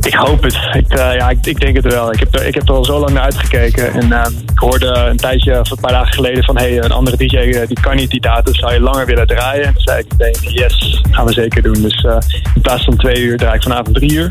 Ik 0.00 0.14
hoop 0.14 0.42
het. 0.42 0.54
Ik, 0.72 0.88
eh, 0.88 1.14
ja, 1.14 1.30
ik, 1.30 1.46
ik 1.46 1.60
denk 1.60 1.76
het 1.76 1.84
wel. 1.84 2.12
Ik 2.12 2.18
heb, 2.18 2.34
er, 2.34 2.46
ik 2.46 2.54
heb 2.54 2.68
er 2.68 2.74
al 2.74 2.84
zo 2.84 2.98
lang 2.98 3.12
naar 3.12 3.22
uitgekeken. 3.22 3.92
En 3.92 4.12
eh, 4.12 4.26
ik 4.54 4.58
hoorde 4.58 4.86
een 4.86 5.16
tijdje, 5.16 5.60
of 5.60 5.70
een 5.70 5.80
paar 5.80 5.92
dagen 5.92 6.12
geleden, 6.12 6.44
van 6.44 6.56
hey, 6.56 6.82
een 6.82 6.92
andere 6.92 7.16
DJ 7.16 7.36
eh, 7.36 7.66
die 7.66 7.80
kan 7.80 7.96
niet 7.96 8.10
die 8.10 8.20
datum, 8.20 8.54
zou 8.54 8.72
je 8.72 8.80
langer 8.80 9.06
willen 9.06 9.26
draaien? 9.26 9.64
En 9.64 9.72
toen 9.72 9.82
zei 9.82 9.98
ik 9.98 10.06
meteen, 10.16 10.52
yes, 10.52 11.02
gaan 11.10 11.26
we 11.26 11.32
zeker 11.32 11.62
doen. 11.62 11.82
Dus 11.82 12.04
eh, 12.04 12.16
in 12.54 12.60
plaats 12.60 12.84
van 12.84 12.96
twee 12.96 13.22
uur 13.22 13.36
draai 13.36 13.54
ik 13.54 13.62
vanavond 13.62 13.94
drie 13.94 14.12
uur. 14.12 14.28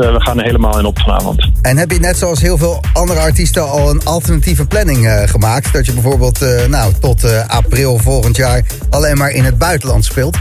Eh, 0.00 0.12
we 0.12 0.20
gaan 0.20 0.38
er 0.38 0.44
helemaal 0.44 0.78
in 0.78 0.84
op 0.84 0.98
vanavond. 0.98 1.48
En 1.62 1.76
heb 1.76 1.90
je 1.90 2.00
net 2.00 2.16
zoals 2.16 2.40
heel 2.40 2.58
veel 2.58 2.82
andere 2.92 3.20
artiesten 3.20 3.70
al 3.70 3.90
een 3.90 4.04
alternatieve 4.04 4.66
planning 4.66 5.06
eh, 5.06 5.28
gemaakt? 5.28 5.72
Dat 5.72 5.86
je 5.86 5.92
bijvoorbeeld 5.92 6.42
eh, 6.42 6.66
nou, 6.66 6.92
tot 7.00 7.48
april 7.48 7.98
volgend 7.98 8.36
jaar 8.36 8.62
alleen 8.90 9.16
maar 9.16 9.30
in 9.30 9.44
het 9.44 9.58
buitenland 9.58 10.04
speelt? 10.04 10.36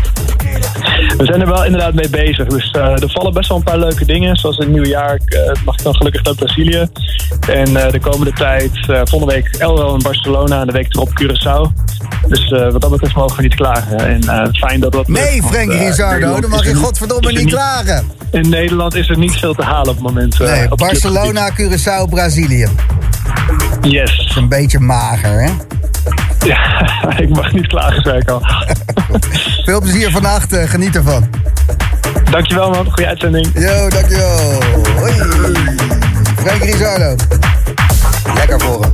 We 1.17 1.25
zijn 1.25 1.41
er 1.41 1.47
wel 1.47 1.65
inderdaad 1.65 1.93
mee 1.93 2.09
bezig. 2.09 2.47
Dus 2.47 2.71
eh, 2.71 3.01
er 3.01 3.09
vallen 3.09 3.33
best 3.33 3.47
wel 3.49 3.57
een 3.57 3.63
paar 3.63 3.79
leuke 3.79 4.05
dingen. 4.05 4.35
Zoals 4.35 4.57
in 4.57 4.63
het 4.63 4.71
nieuwe 4.71 4.87
jaar 4.87 5.19
eh, 5.25 5.63
mag 5.65 5.75
ik 5.75 5.83
dan 5.83 5.95
gelukkig 5.95 6.23
naar 6.23 6.35
Brazilië. 6.35 6.87
En 7.47 7.77
eh, 7.85 7.91
de 7.91 7.99
komende 7.99 8.33
tijd, 8.33 8.71
volgende 8.85 9.33
week 9.33 9.55
Elro 9.57 9.93
in 9.93 10.01
Barcelona 10.01 10.61
en 10.61 10.67
de 10.67 10.73
week 10.73 10.95
erop 10.95 11.09
Curaçao. 11.21 11.87
Dus 12.27 12.49
wat 12.49 12.81
dat 12.81 12.91
betreft 12.91 13.15
mogen 13.15 13.35
we 13.35 13.41
niet 13.41 13.55
klagen. 13.55 13.99
En 13.99 14.55
fijn 14.55 14.79
dat 14.79 14.91
dat... 14.91 15.07
Nee, 15.07 15.43
Frankie 15.43 15.77
eh, 15.77 15.87
Rizardo, 15.87 16.39
dan 16.39 16.49
mag 16.49 16.63
je 16.63 16.69
er 16.69 16.75
godverdomme 16.75 17.27
er 17.27 17.33
niet 17.33 17.49
klagen. 17.49 18.11
In 18.31 18.49
Nederland 18.49 18.95
is 18.95 19.09
er 19.09 19.17
niet 19.17 19.35
veel 19.35 19.53
te 19.53 19.63
halen 19.63 19.89
op 19.89 19.95
het 19.95 20.03
moment. 20.03 20.39
Nee, 20.39 20.71
op. 20.71 20.77
Barcelona, 20.77 21.51
Curaçao, 21.51 22.09
Brazilië. 22.09 22.67
Yes. 23.81 24.17
Dat 24.17 24.25
is 24.25 24.35
een 24.35 24.49
beetje 24.49 24.79
mager, 24.79 25.41
hè? 25.41 25.51
Ja, 26.45 27.17
ik 27.17 27.29
mag 27.29 27.51
niet 27.51 27.67
klagen, 27.67 28.01
zei 28.01 28.17
ik 28.17 28.29
al. 28.29 28.41
Veel 29.65 29.81
plezier 29.81 30.11
vannacht, 30.11 30.53
eh, 30.53 30.69
geniet 30.69 30.95
ervan. 30.95 31.29
Dankjewel 32.31 32.69
man, 32.69 32.85
goede 32.85 33.07
uitzending. 33.07 33.47
Yo, 33.53 33.89
dankjewel. 33.89 34.63
Hoi. 34.97 35.13
Frank 36.35 36.63
Rizardo. 36.63 37.15
Lekker 38.35 38.59
voor 38.59 38.81
hem. 38.81 38.91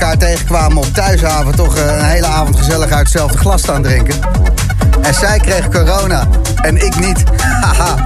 Elkaar 0.00 0.16
tegenkwamen 0.18 0.76
op 0.76 0.86
thuishaven... 0.94 1.54
toch 1.54 1.76
eh, 1.76 1.96
een 1.96 2.04
hele 2.04 2.26
avond 2.26 2.56
gezellig 2.56 2.90
uit 2.90 2.98
hetzelfde 2.98 3.38
glas 3.38 3.60
staan 3.60 3.82
drinken. 3.82 4.14
En 5.02 5.14
zij 5.14 5.38
kreeg 5.38 5.68
corona 5.68 6.28
en 6.62 6.86
ik 6.86 6.98
niet. 7.00 7.24
Haha. 7.60 7.96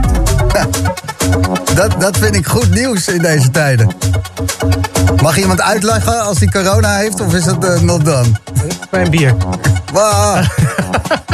Dat, 1.75 2.01
dat 2.01 2.17
vind 2.19 2.35
ik 2.35 2.47
goed 2.47 2.71
nieuws 2.71 3.09
in 3.09 3.23
deze 3.23 3.51
tijden. 3.51 3.91
Mag 5.23 5.37
iemand 5.37 5.61
uitleggen 5.61 6.23
als 6.23 6.39
hij 6.39 6.49
corona 6.49 6.97
heeft 6.97 7.21
of 7.21 7.35
is 7.35 7.45
dat 7.45 7.65
eh, 7.65 7.81
not 7.81 8.05
done? 8.05 8.29
Mijn 8.91 9.11
bier. 9.11 9.35
Wow. 9.93 10.45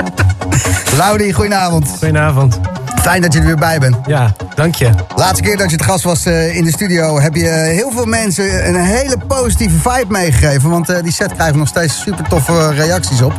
Laudi, 0.98 1.32
goedenavond. 1.32 1.88
Goedenavond. 1.88 2.58
Fijn 3.00 3.22
dat 3.22 3.32
je 3.32 3.38
er 3.38 3.44
weer 3.44 3.56
bij 3.56 3.78
bent. 3.78 3.96
Ja, 4.06 4.34
dank 4.56 4.74
je. 4.74 4.90
Laatste 5.16 5.42
keer 5.42 5.56
dat 5.56 5.70
je 5.70 5.76
het 5.76 5.84
gast 5.84 6.04
was 6.04 6.24
eh, 6.26 6.56
in 6.56 6.64
de 6.64 6.70
studio... 6.70 7.20
heb 7.20 7.34
je 7.34 7.48
heel 7.48 7.90
veel 7.90 8.04
mensen 8.04 8.68
een 8.68 8.74
hele 8.84 9.16
positieve 9.26 9.76
vibe 9.90 10.12
meegegeven. 10.12 10.70
Want 10.70 10.88
eh, 10.88 11.02
die 11.02 11.12
set 11.12 11.32
krijgt 11.34 11.54
nog 11.54 11.68
steeds 11.68 12.00
super 12.00 12.28
toffe 12.28 12.72
reacties 12.72 13.22
op. 13.22 13.32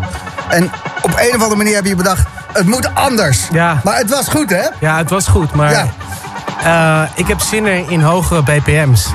En 0.50 0.64
op 1.02 1.12
een 1.20 1.28
of 1.36 1.42
andere 1.42 1.56
manier 1.56 1.76
heb 1.76 1.86
je 1.86 1.96
bedacht... 1.96 2.28
het 2.54 2.66
moet 2.68 2.96
anders. 2.96 3.40
Ja. 3.52 3.82
Maar 3.84 3.98
het 3.98 4.10
was 4.10 4.28
goed, 4.28 4.50
hè? 4.50 4.64
Ja, 4.80 4.98
het 4.98 5.10
was 5.10 5.28
goed, 5.28 5.54
maar 5.54 5.72
Ja. 5.72 5.88
eh, 7.04 7.10
ik 7.16 7.28
heb 7.28 7.40
zin 7.40 7.66
in- 7.90 8.02
hogere 8.02 8.44
BPM's. 8.44 9.08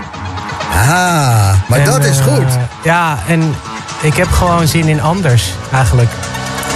Ah, 0.75 0.89
maar 1.69 1.79
En, 1.79 1.85
dat 1.85 2.05
is 2.05 2.19
eh, 2.19 2.25
goed. 2.25 2.59
Ja, 2.85 3.17
en 3.29 3.55
ik 4.01 4.15
heb 4.17 4.29
gewoon 4.31 4.69
zin 4.69 4.89
in 4.89 5.01
anders, 5.03 5.55
eigenlijk. 5.73 6.11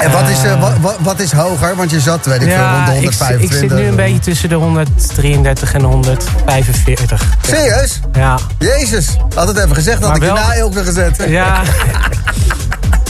En 0.01 0.11
wat 0.11 0.29
is, 0.29 0.43
eh, 0.45 0.61
wat, 0.81 0.97
wat, 1.01 1.21
is 1.21 1.33
hoger? 1.33 1.77
Want 1.77 1.91
je 1.91 2.01
zat, 2.01 2.27
weet 2.27 2.43
ik 2.43 2.49
veel, 2.51 2.67
rond 2.69 2.87
de 2.87 2.93
ik, 2.93 3.01
zit- 3.13 3.19
125. 3.19 3.51
ik 3.51 3.69
zit 3.69 3.79
nu 3.79 3.87
een 3.87 3.97
beetje 3.97 4.19
tussen 4.19 4.49
de 4.49 4.55
133 4.55 5.73
en 5.75 5.83
145. 5.83 7.23
Serieus? 7.47 8.01
Ja. 8.13 8.39
Jezus, 8.59 9.17
had 9.35 9.49
het 9.49 9.57
even 9.57 9.75
gezegd, 9.75 9.99
had 10.01 10.07
Maar 10.09 10.17
ik 10.17 10.23
je 10.23 10.33
wel- 10.33 10.47
na 10.57 10.63
ook 10.63 10.75
weer 10.75 10.85
gezet. 10.85 11.25
Ja. 11.29 11.63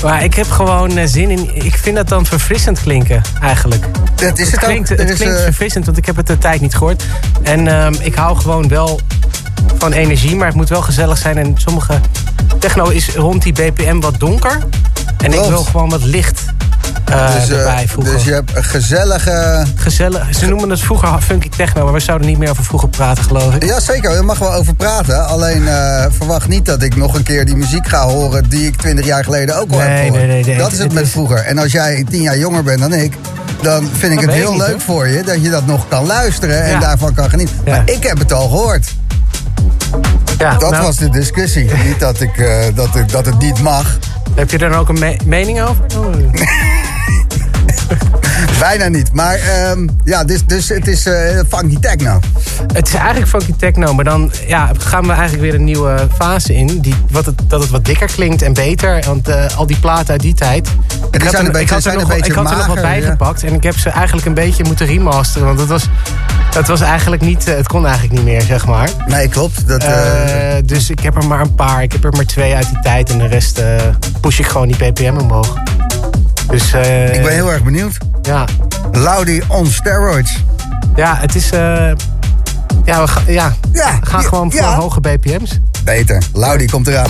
Maar 0.03 0.25
ik 0.25 0.35
heb 0.35 0.51
gewoon 0.51 0.97
eh, 0.97 1.07
zin 1.07 1.31
in... 1.31 1.65
Ik 1.65 1.77
vind 1.77 1.97
dat 1.97 2.09
dan 2.09 2.27
verfrissend 2.27 2.81
klinken, 2.81 3.23
eigenlijk. 3.43 3.85
Dat 4.15 4.39
is 4.39 4.51
het 4.51 4.61
ook. 4.61 4.65
klinkt, 4.71 4.91
Er 4.91 4.99
het 4.99 5.09
is, 5.11 5.17
klinkt 5.17 5.37
eh, 5.37 5.43
verfrissend, 5.43 5.85
want 5.85 5.97
ik 5.99 6.07
heb 6.07 6.17
het 6.17 6.27
de 6.27 6.39
tijd 6.39 6.61
niet 6.61 6.75
gehoord. 6.75 7.05
En 7.43 7.69
ehm, 7.69 7.95
ik 8.01 8.15
hou 8.15 8.37
gewoon 8.37 8.69
wel 8.69 9.01
van 9.79 9.93
energie, 9.93 10.37
maar 10.37 10.47
het 10.47 10.57
moet 10.57 10.69
wel 10.69 10.83
gezellig 10.83 11.19
zijn. 11.19 11.39
En 11.39 11.55
sommige 11.57 12.01
techno 12.59 12.89
is 12.89 13.09
rond 13.15 13.43
die 13.43 13.53
BPM 13.53 14.01
wat 14.01 14.21
donker. 14.21 14.59
En 15.25 15.33
ik 15.33 15.41
wil 15.49 15.63
gewoon 15.65 15.89
wat 15.91 16.03
licht 16.05 16.45
eh, 17.11 17.35
dus, 17.35 17.49
eh, 17.51 17.59
erbij 17.59 17.89
dus 18.13 18.25
je 18.25 18.33
hebt 18.33 18.57
een 18.57 18.65
gezellige... 18.65 19.65
Gezellig. 19.77 20.27
Ze 20.31 20.47
noemen 20.47 20.71
het 20.71 20.81
vroeger 20.81 21.21
funky 21.23 21.49
techno, 21.49 21.85
maar 21.85 21.93
we 21.93 22.01
zouden 22.01 22.27
niet 22.27 22.39
meer 22.39 22.51
over 22.51 22.65
vroeger 22.65 22.89
praten, 22.89 23.25
geloof 23.25 23.55
ik. 23.55 23.65
Ja, 23.65 23.81
zeker. 23.81 24.11
Daar 24.13 24.25
mag 24.25 24.39
wel 24.39 24.53
over 24.53 24.75
praten. 24.75 25.27
Alleen 25.27 25.69
eh, 25.69 26.05
verwacht 26.11 26.49
niet 26.49 26.65
dat 26.67 26.83
ik 26.83 26.97
nog 26.97 27.15
een 27.15 27.23
keer 27.23 27.45
die 27.45 27.57
muziek 27.57 27.89
ga 27.89 28.07
horen... 28.07 28.49
die 28.49 28.67
ik 28.67 28.77
twintig 28.77 29.05
jaar 29.05 29.25
geleden 29.25 29.61
ook 29.61 29.71
al 29.73 29.79
Nee, 29.79 29.87
heb 29.89 29.97
gehoord. 29.99 30.15
nee, 30.21 30.27
nee, 30.27 30.45
nee. 30.45 30.57
Dat 30.57 30.67
is 30.67 30.73
het 30.73 30.83
het 30.83 30.93
met 30.93 31.05
is- 31.05 31.11
vroeger. 31.11 31.37
En 31.39 31.59
als 31.59 31.73
jij 31.73 32.05
tien 32.11 32.23
jaar 32.23 32.39
jonger 32.39 32.63
bent 32.63 32.81
dan 32.81 32.93
ik... 32.93 33.13
dan 33.63 33.89
vind 33.99 34.13
ik 34.13 34.19
Dat 34.19 34.27
het 34.27 34.35
heel 34.35 34.51
niet, 34.53 34.61
leuk 34.61 34.71
hoor. 34.71 34.81
voor 34.81 35.09
je... 35.09 35.23
dat 35.23 35.43
je 35.43 35.51
dat 35.51 35.67
nog 35.67 35.89
kan 35.89 36.07
luisteren 36.07 36.63
en 36.63 36.71
Ja. 36.71 36.79
daarvan 36.81 37.15
kan 37.15 37.31
genieten. 37.31 37.57
Ja. 37.65 37.71
Maar 37.77 37.83
ik 37.91 38.03
heb 38.03 38.19
het 38.19 38.33
al 38.33 38.49
gehoord. 38.49 38.95
Ja, 40.39 40.57
Dat 40.57 40.71
nou, 40.71 40.83
was 40.85 40.97
de 40.97 41.09
discussie. 41.11 41.71
niet 41.87 42.01
dat, 42.01 42.21
ik, 42.21 42.47
dat, 42.75 42.95
ik, 42.95 43.09
dat 43.09 43.27
het 43.27 43.39
niet 43.39 43.61
mag. 43.63 43.99
Heb 44.35 44.51
je 44.51 44.59
dan 44.59 44.75
ook 44.75 44.89
een 44.89 44.99
me- 44.99 45.17
mening 45.25 45.63
over? 45.63 45.85
Oh. 45.99 46.15
Bijna 48.59 48.89
niet. 48.89 49.13
Maar 49.13 49.35
ehm, 49.35 49.87
ja, 50.05 50.25
dus, 50.25 50.45
dus 50.45 50.69
het 50.69 50.87
is 50.87 51.07
eh 51.07 51.39
funky 51.49 51.79
techno. 51.79 52.21
Het 52.73 52.89
is 52.89 52.95
eigenlijk 52.95 53.29
funky 53.29 53.53
techno, 53.59 53.95
maar 53.95 54.05
dan 54.05 54.33
ja, 54.47 54.71
gaan 54.79 55.03
we 55.03 55.13
eigenlijk 55.13 55.43
weer 55.43 55.55
een 55.55 55.65
nieuwe 55.65 56.09
fase 56.17 56.55
in. 56.55 56.81
Die, 56.81 56.95
wat 57.11 57.27
het, 57.27 57.43
dat 57.47 57.61
het 57.61 57.71
wat 57.71 57.85
dikker 57.85 58.07
klinkt 58.07 58.43
en 58.43 58.53
beter. 58.53 59.03
Want 59.07 59.29
eh, 59.29 59.57
al 59.57 59.67
die 59.67 59.79
platen 59.79 60.09
uit 60.09 60.21
die 60.21 60.35
tijd. 60.35 60.69
Ik 61.11 61.23
had, 61.23 61.35
er, 61.35 61.61
ik 61.61 61.71
had, 61.71 61.85
er, 61.85 61.95
nog, 61.95 62.13
ik 62.13 62.33
had 62.33 62.51
er 62.51 62.57
nog 62.57 62.67
wat 62.67 62.77
mager, 62.77 62.83
bij 62.83 63.01
ja. 63.01 63.11
gepakt. 63.11 63.43
En 63.43 63.55
ik 63.55 63.63
heb 63.63 63.79
ze 63.79 63.91
eigenlijk 63.91 64.27
een 64.27 64.35
beetje 64.35 64.65
moeten 64.65 64.87
remasteren. 64.87 65.47
Want 65.47 65.59
het 65.59 65.69
was, 65.69 65.89
het 66.55 66.69
was 66.69 66.81
eigenlijk 66.81 67.23
niet, 67.23 67.49
eh, 67.49 67.57
het 67.57 67.69
kon 67.69 67.87
eigenlijk 67.87 68.15
niet 68.15 68.25
meer, 68.25 68.43
zeg 68.43 68.67
maar. 68.67 68.91
Nee, 69.07 69.29
klopt. 69.29 69.69
Dat, 69.69 69.85
dus 70.65 70.91
ik 70.91 71.01
heb 71.01 71.17
er 71.17 71.27
maar 71.27 71.41
een 71.41 71.55
paar. 71.55 71.83
Ik 71.83 71.93
heb 71.93 72.05
er 72.05 72.13
maar 72.13 72.27
twee 72.27 72.55
uit 72.55 72.69
die 72.69 72.81
tijd. 72.83 73.11
En 73.11 73.19
de 73.19 73.27
rest 73.27 73.61
push 74.21 74.39
ik 74.39 74.47
gewoon 74.47 74.69
die 74.69 74.77
BPM 74.77 75.17
omhoog. 75.17 75.57
Dus, 76.51 76.73
eh, 76.73 77.15
ik 77.15 77.23
ben 77.23 77.33
heel 77.33 77.53
erg 77.53 77.63
benieuwd. 77.63 77.99
Ja, 78.23 78.45
Laudi 78.93 79.43
on 79.49 79.67
steroids. 79.67 80.45
ja 80.97 81.17
het 81.21 81.35
is... 81.35 81.51
eh, 81.51 81.91
ja, 82.85 83.01
we, 83.01 83.07
ga- 83.09 83.21
ja, 83.27 83.55
gaan 84.03 84.21
ja, 84.23 84.29
gewoon 84.29 84.51
voor 84.53 84.61
ja. 84.61 84.75
hoge 84.75 85.01
BPM's. 85.01 85.59
Beter. 85.85 86.23
Laudi 86.33 86.67
komt 86.67 86.87
eraan. 86.87 87.07